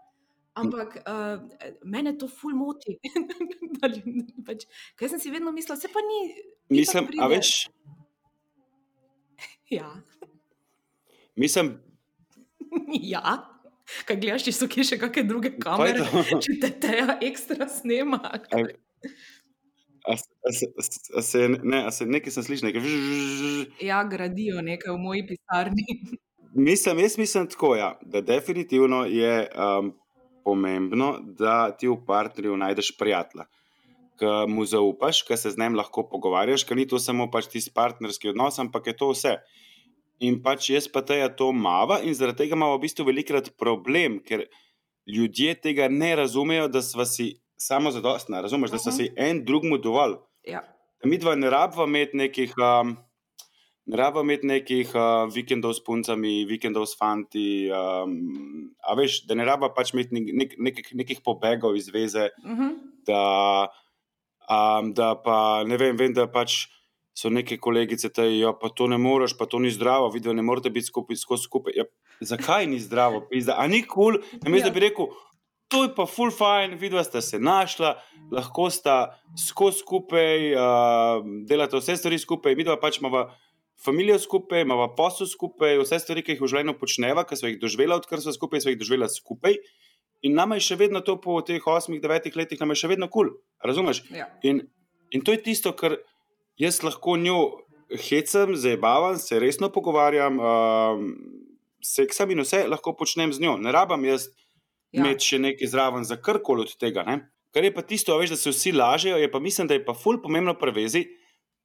[0.57, 1.37] ampak uh,
[1.85, 2.97] mene to ful moti.
[4.47, 4.65] Pač,
[4.97, 6.19] ker sem si vedno mislila, se pa ni.
[6.71, 7.51] Mislim, a pride." veš,
[9.69, 9.89] Ja.
[11.35, 11.77] mislim,
[13.13, 13.53] ja.
[14.03, 16.03] Kaj gledaš, če so kje še kakšne druge kamere,
[16.37, 18.19] če te teja ekstra snema.
[18.19, 18.59] a,
[20.07, 20.15] a,
[20.51, 20.71] se-
[21.15, 22.83] a, se- ne, a se nekaj sem slišal, nekaj.
[22.83, 23.61] žžžž.
[23.83, 25.85] Ja, gradijo nekaj v moji pisarni.
[26.53, 29.93] Mislim, jaz mislim tako, ja, da definitivno je um,
[30.47, 33.45] pomembno, da ti v partnerju najdeš prijatelja,
[34.17, 37.73] ki mu zaupaš, ki se z njim lahko pogovarjaš, ker ni to samo pač tisti
[37.75, 39.35] partnerski odnos, ampak je to vse.
[40.25, 44.17] In pač jaz pa teja to mava in zaradi tega imamo v bistvu velikrat problem,
[44.25, 44.47] ker
[45.07, 48.97] ljudje tega ne razumejo, da smo si samo zadostna, razumeš, da smo Mhm.
[48.97, 50.17] si en drugmu dovolj.
[50.47, 50.63] Ja.
[51.05, 52.95] Mi dva ne rabimo imeti nekih, um,
[53.87, 57.69] ne rabimo imeti nekih uh, vikendov s puncami, vikendov s fanti.
[57.71, 62.29] Um, a veš, da ne rabimo pač imeti nek, nek, nekih, nekih pobegov iz veze,
[62.43, 62.73] Uh -huh.
[63.07, 63.69] da,
[64.49, 66.67] um, da pa ne vem, vem, da pač
[67.17, 70.41] so neke kolegice, da ja, pa to ne moreš, pa to ni zdravo, vidijo, ne
[70.41, 71.73] morete biti skupaj, skozi skupaj.
[71.75, 71.83] Ja,
[72.19, 73.55] zakaj ni zdravo, pizda?
[73.57, 74.41] A ni kul, cool?
[74.43, 74.73] namesto Ja.
[74.73, 75.05] da bi rekel.
[75.67, 77.97] To je pa full fajn, vidva sta se našla,
[78.31, 83.25] lahko sta skozi skupaj, uh, delata vse stvari skupaj, mi dva pač imamo
[83.85, 87.59] družino skupaj, imamo posel skupaj, vse stvari, ki jih v življenju počneva, ki smo jih
[87.61, 89.59] doživela, odkar smo skupaj, smo jih doživela skupaj.
[90.25, 93.07] In nama je še vedno to po teh osmih, devetih letih, nam je še vedno
[93.07, 94.01] kul, cool, razumeš?
[94.09, 94.31] Ja.
[94.41, 94.65] In,
[95.13, 95.99] in to je tisto, kar
[96.57, 97.61] jaz lahko njo
[97.93, 101.13] hecam, zabavam, se resno pogovarjam, um,
[101.85, 103.55] seksam in vse lahko počnem z njo.
[103.61, 104.27] Ne rabam jaz
[104.91, 105.03] Ja.
[105.03, 107.03] imeti še nekaj zraven za karkoli od tega.
[107.03, 107.27] Ne?
[107.55, 109.95] Kar je pa tisto, veš, da se vsi lažejo, je pa mislim, da je pa
[109.97, 111.03] ful pomembno prevezi,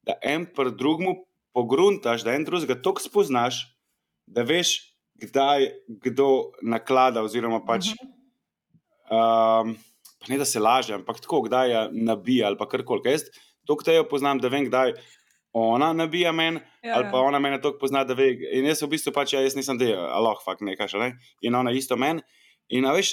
[0.02, 1.14] da en pr drugmu
[1.52, 3.62] pogruntaš, da en drugega toliko spoznaš,
[4.26, 4.76] da veš,
[5.22, 5.68] kdaj
[6.02, 7.92] kdo naklada, oziroma pač.
[7.92, 8.12] Mhm.
[9.12, 9.74] Um,
[10.22, 13.02] pa ne da se laže, ampak tako, kdaj je nabija ali pa karkoli.
[13.02, 13.26] Ker Jaz
[13.66, 14.94] toliko tejo poznam, da vem, kdaj
[15.52, 17.22] ona nabija meni, Ja, ali pa ja.
[17.22, 18.32] ona mene toliko pozna, da ve.
[18.56, 21.10] In jaz v bistvu pač, ja, jaz nisem del, aloh, fakt nekaj še ne.
[21.46, 22.24] In ona isto meni.
[22.74, 23.12] In veš,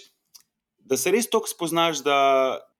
[0.80, 2.18] da se res toliko spoznaš, da,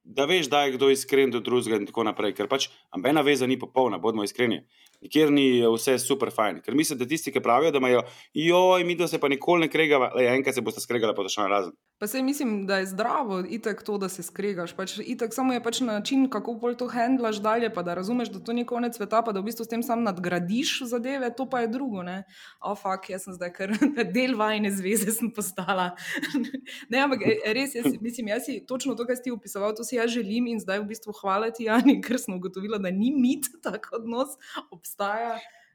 [0.02, 2.34] da veš, da je kdo iskren do drugega in tako naprej.
[2.40, 4.64] Ker pač ambena veza ni popolna, bodimo iskreni.
[5.00, 6.60] Nikjer ni vse super fajn.
[6.66, 8.02] Ker mislim, da tisti, ki pravijo, da imajo,
[8.34, 11.32] joj, mi da se pa nikoli ne kregava, le enkrat se boste skregali, pa to
[11.32, 11.72] še razen.
[12.00, 14.72] Pa se mislim, da je zdravo, itak to, da se skregaš.
[14.76, 18.40] Pač, itak samo je pač način, kako bolj to handlaš dalje, pa da razumeš, da
[18.44, 21.64] to ni konec sveta, pa da v bistvu s tem sam nadgradiš zadeve, to pa
[21.64, 22.04] je drugo.
[22.04, 22.24] Ne,
[22.60, 23.76] oh, fuck, jaz sem zdaj kar
[24.16, 25.90] del vajne zveze sem postala.
[26.92, 29.88] ne, ampak e, res, jaz, mislim, jaz si točno to, kar si ti opisoval, to
[29.88, 33.12] si jaz želim in zdaj v bistvu hvala ti, Jani, ker sem ugotovila, da ni
[33.16, 34.40] mit tak odnos,
[34.72, 34.89] obstaja.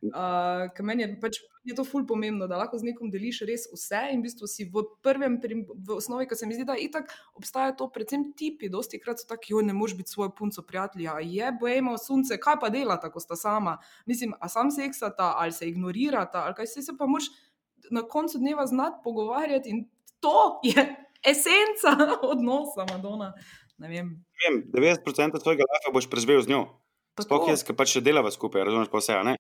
[0.05, 3.63] Uh, ker meni je, pač, je to ful pomembno, da lahko z nekom deliš res
[3.73, 7.09] vse in v bistvu si v prvem, v osnovi, ker se mi zdi, da itak
[7.33, 11.17] obstaja to, predvsem tipi, dosti krat so taki, jo ne moš biti svojo punco prijatelja,
[11.25, 13.79] je bojemo sunce, kaj pa delata, ko sta sama.
[14.05, 17.33] Mislim, a sam seksata ali se ignorirata, ali kaj se, se pa moš
[17.89, 19.85] na koncu dneva znati pogovarjati in
[20.21, 20.85] to je
[21.33, 21.97] esenca
[22.29, 23.33] odnosa, Madona.
[23.81, 24.13] Ne vem.
[24.45, 26.84] Vem, 90% svojega life boš preživel z njo.
[27.15, 29.19] Sploh jaz, ki pač še delava skupaj, razumeš pa vse.
[29.23, 29.35] Ne?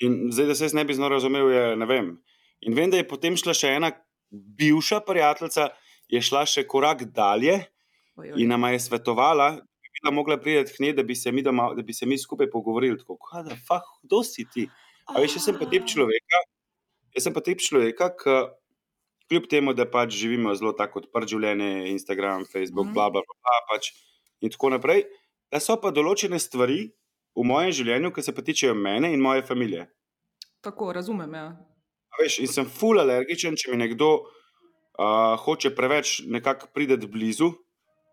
[0.00, 2.10] In zdaj, da se jaz ne bi znal razumel, je ne vem.
[2.60, 3.92] In vem, da je potem šla še ena
[4.30, 5.68] bivša prijateljica,
[6.08, 7.54] je šla še korak dalje
[8.14, 8.36] Oj, oj.
[8.36, 11.42] in nama je svetovala, da bi bila mogla priti k njej, da bi se mi,
[11.42, 12.98] doma, da bi se mi skupaj pogovorili.
[12.98, 14.66] Tako, da, fah, kdo si ti?
[15.06, 16.42] A veš, jaz sem pa tip človeka.
[17.14, 18.36] Jaz sem pa tip človeka, ki
[19.24, 22.94] kljub temu, da pač živimo zelo tako odprt življenje, Instagram, Facebook, Mhm.
[22.94, 23.94] bla, bla, bla, bla pač
[24.42, 25.06] in tako naprej,
[25.50, 26.90] da so pa določene stvari
[27.34, 29.88] v mojem življenju, ki se pa tičejo mene in moje družine.
[30.64, 31.34] Tako, razumem.
[31.34, 31.46] Ja.
[32.14, 37.50] A Veš, in sem ful alergičen, če mi nekdo uh, hoče preveč nekako priti blizu,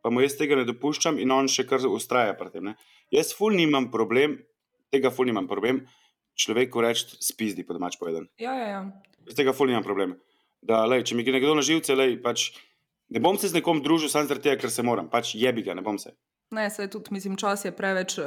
[0.01, 2.71] pa mu jaz tega ne dopuščam in on še kar ustraja pri tem.
[2.71, 2.75] Ne.
[3.13, 4.39] Jaz ful nimam problem,
[4.93, 5.83] tega ful nimam problem,
[6.41, 8.25] človeku reči spizdi, po domač povedan.
[8.41, 8.81] Ja, ja, ja.
[9.29, 10.17] Jaz tega ful nimam problem.
[10.65, 12.51] Da, lej, če mi gre nekdo na živce, lej, pač,
[13.13, 15.77] ne bom se z nekom družil samo zaradi tega, ker se moram, pač jebi ga,
[15.77, 16.13] ne bom se.
[16.51, 18.25] Ne, se tudi, mislim, čas je preveč uh,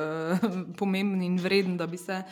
[0.79, 2.23] pomemben in vreden, da bi se.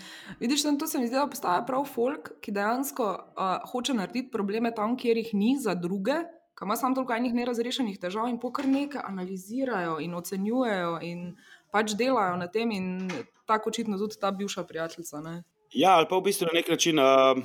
[0.40, 4.30] Vidiš, tam to se mi zdi, da postaja prav folk, ki dejansko uh, hoče narediti
[4.32, 6.22] probleme tam, kjer jih ni za druge,
[6.56, 11.34] ki ima samo toliko enih nerazrešenih težav in pokar nekaj analizirajo in ocenjujejo in
[11.72, 13.10] pač delajo na tem in
[13.46, 15.20] tako očitno tudi ta bivša prijateljica.
[15.20, 15.42] Ne?
[15.74, 17.36] Ja, ali pa v bistvu na nek način uh,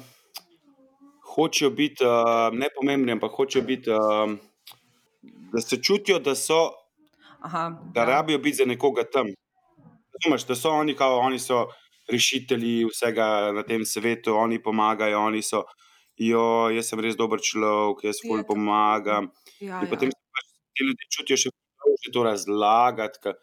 [1.35, 4.37] hočejo biti uh, nepomembni, ampak hočejo biti, uh,
[5.51, 6.69] da se čutijo, da so,
[7.41, 8.05] Aha, da ja.
[8.05, 9.27] rabijo biti za nekoga tam.
[10.17, 11.67] Razumeš, da so oni, kao, oni so
[12.11, 15.63] rešitelji vsega na tem svetu, oni pomagajo, oni so,
[16.17, 18.53] jo, jaz sem res dober človek, jaz ful tako.
[18.55, 19.29] pomagam.
[19.59, 20.15] Ja, In potem ja.
[20.15, 21.51] se pač ti ljudje čutijo še
[21.83, 23.19] bolje to razlagati.
[23.23, 23.33] Ka,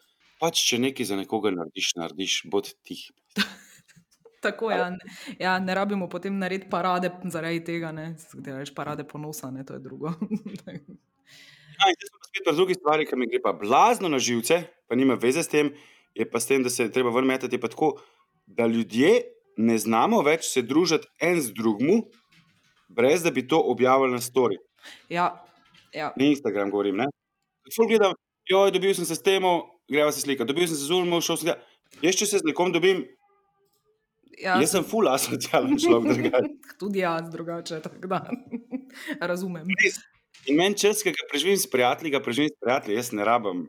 [0.41, 3.05] pač, če nekaj za nekoga narediš, narediš, bod tih.
[4.45, 4.77] Tako je.
[4.77, 8.11] Ja, ne- ja, ne rabimo potem narediti parade zaradi tega, ne
[8.45, 10.11] reč parade ponosa, ne, to je drugo.
[11.75, 14.61] Ja, in zdaj smo spet pri drugi stvari, ki mi gre pa blazno na živce,
[14.87, 15.73] pa nima veze s tem,
[16.15, 17.95] je pa s tem, da se je treba ven metati, je pa tako,
[18.45, 19.21] da ljudje
[19.57, 22.03] ne znamo več se družiti en z drugim,
[22.87, 24.59] brez da bi to objavili na story.
[25.09, 25.43] ja,
[25.93, 26.13] ja.
[26.15, 27.05] Na Instagram govorim.
[27.75, 28.13] Ful gledam,
[28.49, 29.43] joj, dobil sem se s tem,
[29.91, 31.53] greva se slika, dobil sem se z Ulmo, šel sem.
[32.01, 33.05] Jaz, če se z nekom dobim,
[34.41, 34.57] ja.
[34.61, 36.35] jaz sem ful asocialen človek.
[36.81, 37.79] Tudi jaz, drugače.
[37.81, 38.21] tako Da.
[39.31, 39.67] Razumem.
[39.83, 40.01] Res.
[40.45, 43.65] In meni čas, ki ga preživim s prijatelji, ga preživim s prijatelji, jaz ne rabim.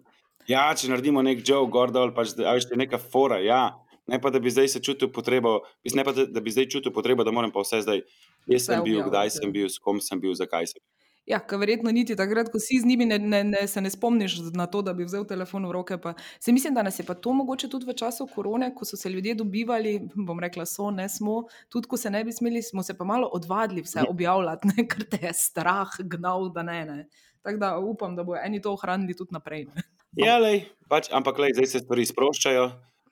[0.47, 3.79] Ja, če naredimo nek joke, gor dol, pač, da a veš, je neka fora, ja.
[4.07, 5.59] Ne pa, da bi zdaj se čutil potrebo,
[5.95, 8.05] ne pa, da, bi zdaj čutil potrebo, da moram pa vse zdaj.
[8.47, 10.96] Jaz sem bil, kdaj sem bil, s kom sem bil, zakaj sem bil.
[11.27, 14.37] Ja, ker verjetno niti takrat, ko si z njimi, ne, ne, ne, se ne spomniš
[14.55, 15.99] na to, da bi vzel telefon v roke.
[15.99, 16.15] Pa.
[16.39, 19.11] Se mislim, da nas je pa to mogoče tudi v času korone, ko so se
[19.11, 22.95] ljudje dobivali, bom rekla, so, ne smo, tudi ko se ne bi smeli, smo se
[22.99, 24.11] pa malo odvadili vse Ja.
[24.11, 26.85] objavljati, ne, ker te je strah gnal, da ne.
[26.85, 27.09] ne.
[27.43, 29.67] Tako da upam, da bodo eni to ohranili tudi naprej.
[29.75, 29.83] Ne.
[30.17, 32.71] Ja, lej, pač, ampak lej, zdaj se stvari sproščajo,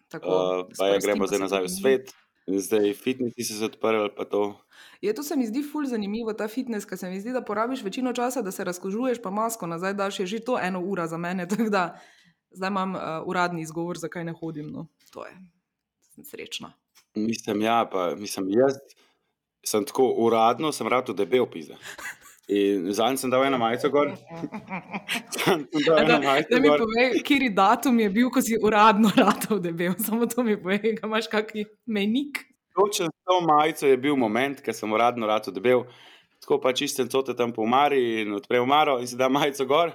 [0.09, 2.15] Tako, uh, pa sprosti gremo zdaj nazaj v svet,
[2.47, 4.61] zdaj fitnesi so se odprli, pa to.
[5.01, 7.83] Je to se mi zdi ful zanimivo, ta fitness, ker se mi zdi, da porabiš
[7.83, 11.17] večino časa, da se razkožuješ, pa masko nazaj daš, je že to eno ura za
[11.17, 11.49] mene.
[11.51, 12.01] Tako da
[12.51, 14.71] zdaj imam uh, uradni izgovor, zakaj ne hodim.
[14.73, 14.87] No.
[15.13, 15.35] To je
[16.15, 16.73] sem srečna.
[17.15, 18.79] Mislim, ja, pa mislim, jaz
[19.67, 21.77] sem tako uradno, sem rad debel pizda.
[22.49, 24.11] In zanj sem dal eno majico gor.
[25.87, 26.79] Da, eno majico da mi gor.
[26.79, 29.95] povej, kiri datum je bil, ko si uradno ratov debel.
[29.99, 32.45] Samo to mi povej, ga imaš kakšen menik.
[32.75, 35.85] Točno s to majico je bil moment, ko sem uradno rad debel.
[36.41, 39.93] Tako pa čistem cote tam po umari in odprem umaro in si da majico gor.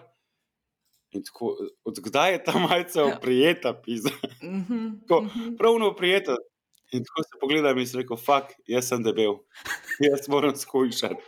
[1.12, 3.16] In tako, od kdaj je ta majica Ja.
[3.18, 4.10] oprijeta, pizda?
[4.44, 5.56] Mhm, Tako, mhm.
[5.58, 6.36] pravno oprijeta.
[6.92, 9.36] In tako se pogledam in si rekel, fuk, jaz sem debel.
[10.00, 11.22] Jaz moram skušati.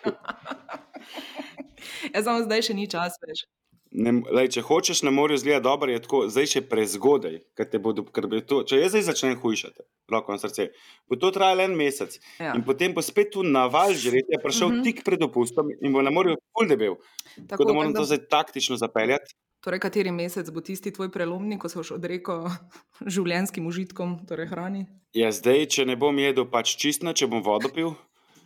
[2.14, 3.46] Ja, samo zdaj še ni čas več.
[3.92, 7.42] Ne, lej, če hočeš na morju zgleda dobro, je tako, zdaj še prezgodaj.
[7.58, 10.70] ker te Bodo, ker bo to, če jaz zdaj začnem hujšati, roko na srce,
[11.12, 12.16] bo to trajalo en mesec.
[12.40, 12.54] Ja.
[12.56, 14.78] In potem bo spet tu naval žreti, je prišel Mhm.
[14.80, 14.84] -huh.
[14.84, 16.96] tik pred dopustom in bo na morju ful debel.
[16.96, 19.36] Tako, tako da moram tako to zdaj taktično zapeljati.
[19.60, 22.48] Torej, kateri mesec bo tisti tvoj prelomnik, ko se boš odrekel
[23.14, 24.86] življenjskim užitkom, torej hrani?
[25.14, 27.92] Ja, zdaj, če ne bom jedel pač čistno, če bom vodo pil,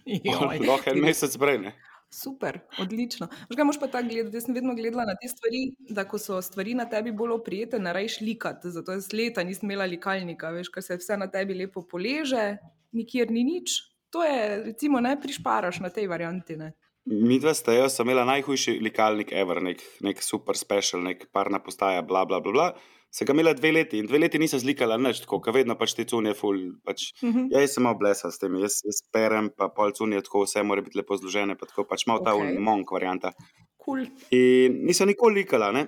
[0.69, 1.71] lahko en mesec prej.
[2.15, 3.27] Super, odlično.
[3.55, 4.37] Kaj moš pa tako gledati?
[4.37, 7.79] Jaz sem vedno gledala na te stvari, da ko so stvari na tebi bolj oprijete,
[7.79, 8.71] ne rajš likati.
[8.71, 12.45] Zato jaz leta nisem imela likalnika, veš, ker se vse na tebi lepo poleže,
[12.95, 13.75] nikjer ni nič.
[14.15, 16.55] To je, recimo, ne prišparaš na tej varianti.
[17.05, 22.01] Mi dva sta, sem imela najhujši likalnik ever, nek, nek super special, nek parna postaja,
[22.01, 22.51] bla, bla, bla.
[22.51, 22.67] bla.
[23.15, 25.93] Se ga imela dve leti in dve leti nisem zlikala nič, tako, ker vedno pač
[25.95, 26.57] te cunje ful.
[26.83, 27.45] Pač, Mhm.
[27.53, 30.63] ja, jaz sem malo blesa s tem, jaz, jaz perem, pa pol cunje, tako vse
[30.65, 32.57] mora biti lepo zložene, pa tako pač malo ta okay.
[32.59, 33.31] monk varianta.
[33.85, 34.07] Cool.
[34.31, 35.85] In nisem nikoli likala, ne.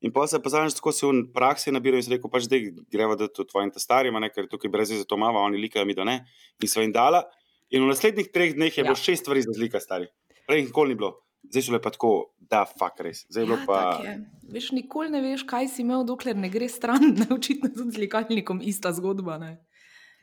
[0.00, 2.72] In pa se pa zadnjič tako se v praksi nabiral in sem rekel, pač zdaj
[2.90, 5.94] greva da to tvojim starima, ne, ker tukaj brez veze to mava, oni likajo mi,
[5.94, 6.24] da ne.
[6.60, 7.22] In sva jim dala.
[7.70, 8.84] In v naslednjih treh dneh je Ja.
[8.84, 10.08] bilo šest stvari za zlika stari.
[10.46, 11.14] Prej nikoli ni bilo.
[11.50, 13.24] Zdaj so le pa tako, da fak res.
[13.28, 13.80] Zdaj je Ja, pa.
[14.04, 14.14] je.
[14.52, 17.04] Veš, nikoli ne veš, kaj si imel, dokler ne gre stran.
[17.20, 19.38] Ne, očitno tudi z likalnikom ista zgodba.
[19.38, 19.58] Ne?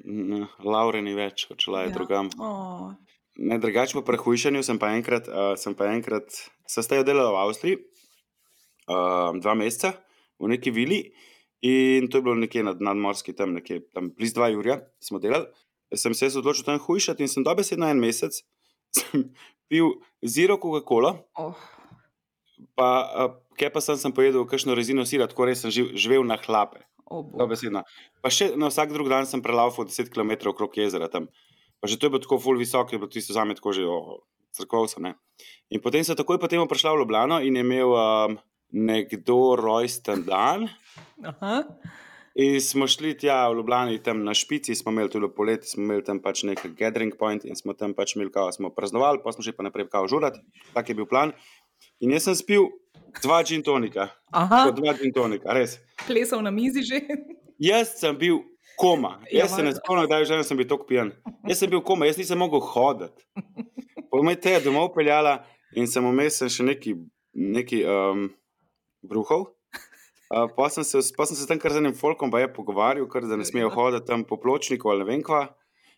[0.06, 1.94] Mm, Laure ni več, odšla je ja.
[1.94, 2.30] drugam.
[2.42, 2.94] Oh,
[3.38, 6.26] ne drugače po prehujšanju sem pa enkrat, uh, sem pa enkrat
[6.70, 7.82] sestajal delal v Avstriji,
[8.90, 9.94] uh, dva meseca
[10.42, 11.04] v neki vili.
[11.62, 15.46] In to je bilo nekje nad, nadmorski, tam nekje tam blizu dva Jurja, smo delali.
[15.94, 18.40] Sem se odločil tam hujšati in sem dobesedno en mesec
[19.72, 21.16] pil zero Coca-Cola.
[21.40, 21.56] Oh.
[22.76, 22.90] Pa,
[23.56, 26.84] kaj pa sem, sem pojedel, kakšno rezino sira, tako res sem živ, živel na hlape.
[27.12, 27.24] Oh,
[28.24, 31.28] pa še na vsak drug dan sem prelaufal 10 km okrog jezera tam.
[31.84, 33.84] Pa že to je bilo tako ful visoko, je bilo tisto zame tako že
[34.56, 35.02] crkvovce.
[35.72, 38.40] In potem sem takoj potem prišel v Ljubljano in imel um,
[38.72, 40.72] nekdo rojsten dan.
[41.20, 41.68] Aha.
[42.36, 46.04] In smo šli tja v Ljubljani, tam na špici, smo imeli tudi poleti, smo imeli
[46.04, 49.44] tam pač nek gathering point in smo tam pač imeli, kao smo praznovali, pa smo
[49.44, 50.40] šli pa naprej, kao žurati.
[50.74, 51.34] Tak je bil plan.
[52.00, 52.70] In jaz sem spil
[53.24, 54.08] dva gin tonika.
[54.32, 54.70] Aha.
[54.72, 55.80] Dva gin tonika, res.
[56.08, 57.02] Plesal na mizi že.
[57.60, 58.40] Jaz sem bil
[58.80, 59.20] koma.
[59.28, 61.12] Ja, jaz ja, se ne spomnim, da je že sem bil tako pijan.
[61.50, 63.28] Jaz sem bil koma, jaz nisem mogel hoditi.
[64.12, 65.42] Potem te je domov peljala
[65.76, 66.96] in sem vmes še neki,
[67.36, 68.30] neki um,
[69.04, 69.52] bruhov.
[70.32, 73.36] Uh, pa, sem se, pa sem se tam kar z enim folkom pogovarjal, ker da
[73.36, 75.50] ne smejo hoditi tam po pločniku ali ne vem kva.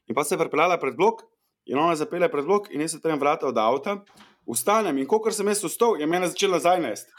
[0.10, 1.22] In pa se je pripeljala pred blok
[1.70, 4.00] in ona zapelje pred blok in jaz se tam vrata od avta,
[4.50, 7.14] vstanem in ko sem jaz vstal, je meni začela nazaj nest.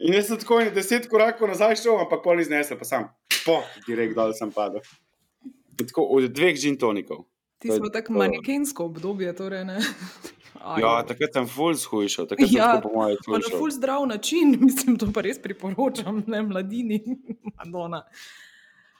[0.00, 3.08] In jaz sem tako in deset korakov nazaj šel, ampak pol iznesel, pa sam,
[3.44, 4.82] po, direkt dol sem padel.
[5.78, 7.24] In tako od dveh žin tonikov.
[7.58, 9.78] Ti smo tako manekensko obdobje, torej ne.
[10.58, 13.44] Ja, takrat sem ful shujšal, takrat ja, sem po mojem shujšal.
[13.44, 17.00] Na ful zdrav način, mislim, to pa res priporočam, ne mladini,
[17.58, 18.04] Madonna.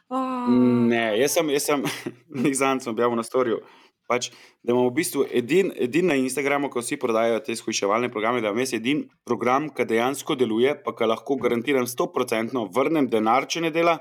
[0.08, 0.48] Oh.
[0.88, 1.84] Ne, jaz sem, jaz sem,
[2.44, 3.60] nisem sem objavil na storju.
[4.08, 4.30] Pač,
[4.64, 8.54] da imamo v bistvu edin, edin na Instagramu, ko vsi prodajajo te shujševalne programe, da
[8.54, 13.72] imamo edin program, ki dejansko deluje, pa ki lahko garantiram 100% vrnem denar, če ne
[13.74, 13.98] dela.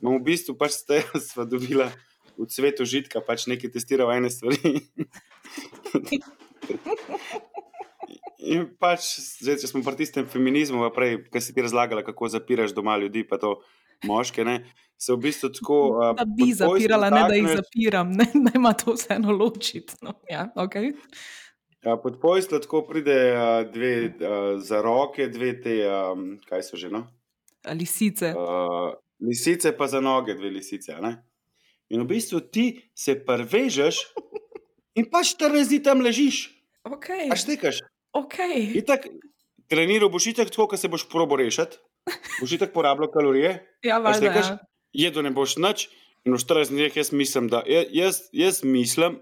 [0.00, 1.92] Imamo v bistvu pač ste sva dobila
[2.36, 4.82] v svetu žitka, pač nekaj testiral ene stvari.
[8.46, 10.86] In pač, zdaj, če smo pri tistem feminizmu,
[11.32, 13.56] ki si ti razlagala, kako zapiraš doma ljudi, pa to
[14.06, 14.60] moške, ne,
[15.00, 15.78] se v bistvu tako.
[16.18, 19.98] Da bi zapirala, ne da jih zapiram, ne, ne ima to vseeno ločiti.
[20.06, 20.92] No, ja, okay.
[21.82, 23.18] ja, pod pojstvom tako pride
[23.72, 26.92] dve uh, za roke, dve te, um, kaj so že.
[26.92, 27.06] No?
[27.66, 28.30] Lisice.
[28.36, 30.94] Uh, lisice, pa za noge, dve lisice.
[31.02, 31.16] Ne?
[31.90, 34.02] In v bistvu ti se prevežeš
[34.98, 36.55] in pač te rezi tam ležiš.
[36.86, 37.26] Okay.
[37.32, 37.82] Až tekaš.
[38.14, 38.78] Okay.
[39.66, 41.78] Treniral boš tako, kot se boš probo rešiti,
[42.40, 43.58] boš tako porabljal kalorije.
[43.82, 44.58] Ja, valjda, ja.
[44.94, 45.88] Jedo ne boš nič.
[46.26, 49.20] In v 40 dneh jaz mislim, da, jaz, jaz mislim,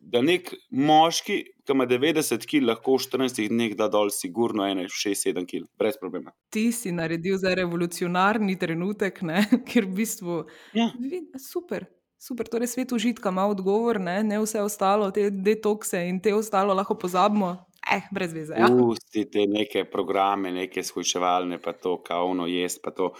[0.00, 5.46] da nek moški, ki ima 90 kg, lahko v 14 dneh da dol, sigurno 6-7
[5.48, 6.34] kg, brez problema.
[6.52, 9.46] Ti si naredil za revolucionarni trenutek, ne?
[9.68, 10.42] ker v bistvu
[10.76, 10.90] ja.
[11.40, 11.88] super.
[12.18, 14.22] Super, torej svet užitka ima odgovor, ne?
[14.24, 17.56] ne vse ostalo, te detokse in te ostalo lahko pozabimo.
[17.92, 18.54] Eh, brez veze.
[18.58, 18.66] Ja?
[18.66, 23.12] Pustite neke programe, neke skuševalne, pa to, kauno jest, pa to.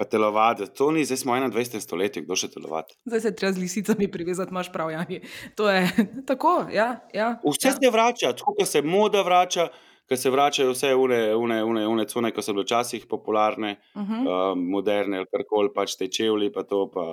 [0.00, 1.80] Pa telovati, to ni, zdaj smo v 21.
[1.84, 2.94] stoletju, kdo še telovati.
[3.04, 5.18] Zdaj se treba z lisicami privezati, imaš prav, Jani.
[5.60, 5.82] To je
[6.30, 7.04] tako, ja.
[7.12, 7.74] ja Vse ja.
[7.76, 9.68] se vrača, tako kot se moda vrača,
[10.10, 14.24] ker se vračajo vse une cune, ki so bile včasih popularne, uh -huh.
[14.26, 17.04] uh, moderne ali kar koli, pač te čevlji, pa to, pa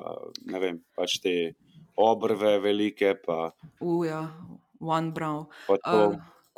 [0.45, 1.53] ne vem, pač te
[1.95, 3.15] obrve velike.
[3.79, 4.27] Uja,
[4.79, 5.45] one brown.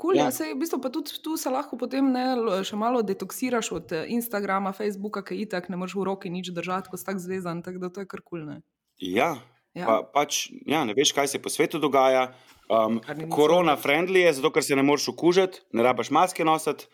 [0.02, 0.23] Cool, ja.
[0.23, 2.23] Ja, se, v bistvu pa tudi tu se lahko potem ne,
[2.63, 6.88] še malo detoksiraš od eh, Instagrama, Facebooka, ki itak ne moreš v roki nič držati,
[6.88, 8.45] ko si tako zvezan, tako da to je kar kul.
[8.45, 8.62] Cool,
[9.04, 9.36] ja,
[9.79, 9.87] ja.
[9.87, 12.29] Pa, pač, ja, ne veš, kaj se po svetu dogaja.
[12.69, 12.99] Um,
[13.33, 16.85] korona friendly je, zato ker se ne moreš okužiti, ne rabaš maske nositi.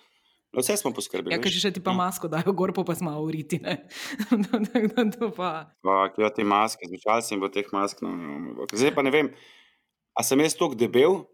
[0.55, 1.35] No, vse smo poskrbeli.
[1.35, 1.99] Ja, ker še ti pa ja.
[1.99, 3.59] masko dajo, gor pa smo uriti.
[6.23, 8.07] ja, te maske, zmečal sem v teh maskah.
[8.07, 9.33] No, zdaj pa ne vem,
[10.15, 11.25] a sem jaz tako debel,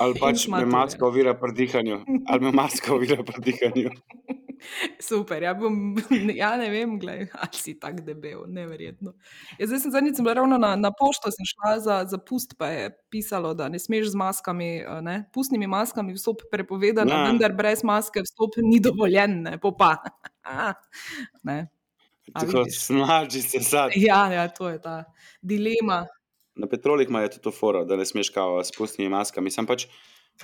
[0.00, 3.90] ali pač me maska ovira pri dihanju, ali me maska ovira pri dihanju.
[5.08, 5.96] Super, ja, bom,
[6.34, 9.14] ja ne vem, gledaj, ali si tako debel, neverjetno.
[9.58, 12.68] Ja, zdaj sem zadnjič bila ravno na, na pošto, sem šla za, za pust, pa
[12.68, 14.70] je pisalo, da ne smeš z maskami,
[15.02, 17.24] ne, pustnimi maskami vstop prepovedan, ja.
[17.26, 19.96] vendar brez maske vstop ni dovoljen, ne, popa.
[21.42, 21.66] ne.
[22.30, 23.90] Tako snaži se sad.
[23.96, 25.04] Ja, ja, to je ta
[25.42, 26.06] dilema.
[26.54, 29.50] Na petrolih ima je to foro, da ne smeš kao s pustnimi maskami.
[29.50, 29.86] Sem pač,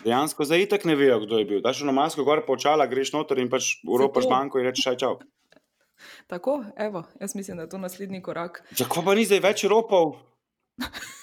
[0.05, 1.65] dejansko zdaj itak ne vejo, kdo je bil.
[1.65, 5.19] Daš na masko, gor počala, greš noter in pač uropaš banko in rečeš, čau.
[6.27, 8.63] Tako, evo, jaz mislim, da je to naslednji korak.
[8.77, 10.17] Zakaj pa ni zdaj več ropov?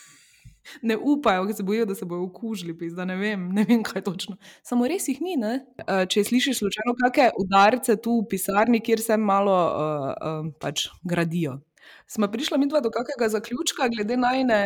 [0.81, 4.01] ne upajo, ker se bojijo, da se bodo okužili, da ne vem, ne vem, kaj
[4.01, 4.37] točno.
[4.63, 5.35] Samo res jih ni.
[5.39, 5.53] Ne?
[5.87, 10.87] Eh, če slišiš slučajno kakšne udarce tu v pisarni, kjer se malo uh, uh, pač
[11.03, 11.59] gradijo.
[12.07, 14.59] Smo prišli mi dva do kakega zaključka, glede najne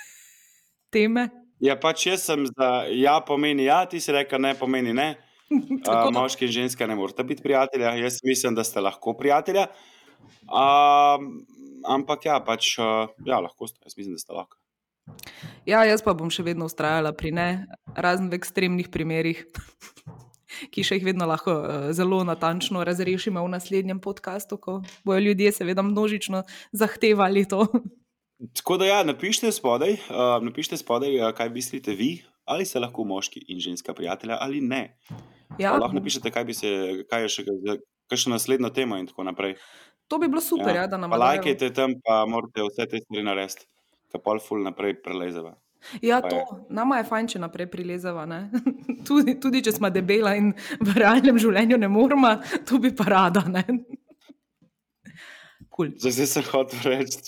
[0.94, 1.28] teme?
[1.60, 5.14] Ja, pač jaz sem za ja, pomeni ja, ti si rekel ne, pomeni ne.
[5.46, 7.92] Uh, moški in ženska ne morata biti prijatelja.
[8.00, 9.68] Jaz mislim, da ste lahko prijatelja.
[10.50, 11.22] Uh,
[11.86, 13.78] ampak ja, pač uh, ja, lahko ste.
[13.86, 14.58] Jaz mislim, da ste lahko.
[15.66, 17.48] Ja, jaz pa bom še vedno ustrajala pri ne,
[17.94, 19.44] razen v ekstremnih primerih,
[20.76, 25.54] ki še jih vedno lahko uh, zelo natančno razrešimo v naslednjem podkastu, ko bojo ljudje
[25.56, 26.42] seveda množično
[26.76, 27.64] zahtevali to.
[28.60, 33.06] Tako da, ja, napišite spodaj, uh, napišite spodaj uh, kaj mislite vi, ali se lahko
[33.08, 34.82] moški in ženska prijatelja ali ne.
[35.58, 35.78] Ja.
[35.80, 36.72] Lahko napišete, kaj, se,
[37.08, 37.46] kaj je še,
[38.10, 39.56] kaj še naslednja tema in tako naprej.
[40.12, 40.84] To bi bilo super, ja.
[40.84, 41.24] Ja, da nam lahko.
[41.24, 43.64] Lajkajte tam, pa morate vse te stvari narediti
[44.16, 45.54] ki pa ful naprej prelezeva.
[46.02, 48.26] Ja, to nama je fajn, če naprej prilezeva.
[49.08, 52.36] tudi, tudi če smo debela in v realnem življenju ne moramo,
[52.68, 53.44] tu bi pa rada.
[55.76, 55.92] Cool.
[56.00, 57.20] Zdaj sem hotel reči,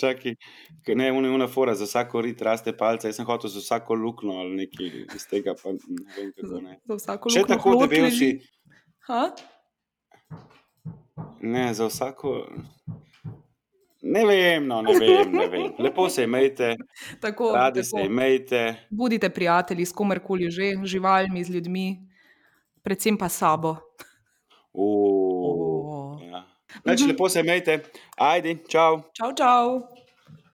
[0.87, 3.11] da ne je una fora, za vsako rit raste palce.
[3.11, 4.87] Jaz sem hotel za vsako luknjo ali nekaj
[5.17, 5.53] iz tega.
[5.63, 6.79] Pa, ne vem, kako ne.
[6.81, 7.43] Za, za vsako luknjo.
[7.43, 8.31] Če tako debel si.
[9.11, 9.23] Ha?
[11.41, 12.35] Ne, za vsako.
[14.03, 15.73] Ne vem, no, ne vem, ne vem.
[15.79, 16.77] Lepo se imejte,
[17.23, 17.91] tako, radi tako.
[17.91, 18.87] se imejte.
[18.91, 21.99] Budite prijatelji s komerkoli že, živalmi, z ljudmi,
[22.83, 23.77] predvsem pa sabo.
[24.73, 26.23] Uf, oh.
[26.23, 26.45] ja.
[26.85, 27.81] Lepo se imejte,
[28.17, 29.03] ajdi, čau.
[29.13, 29.98] Čau, čau.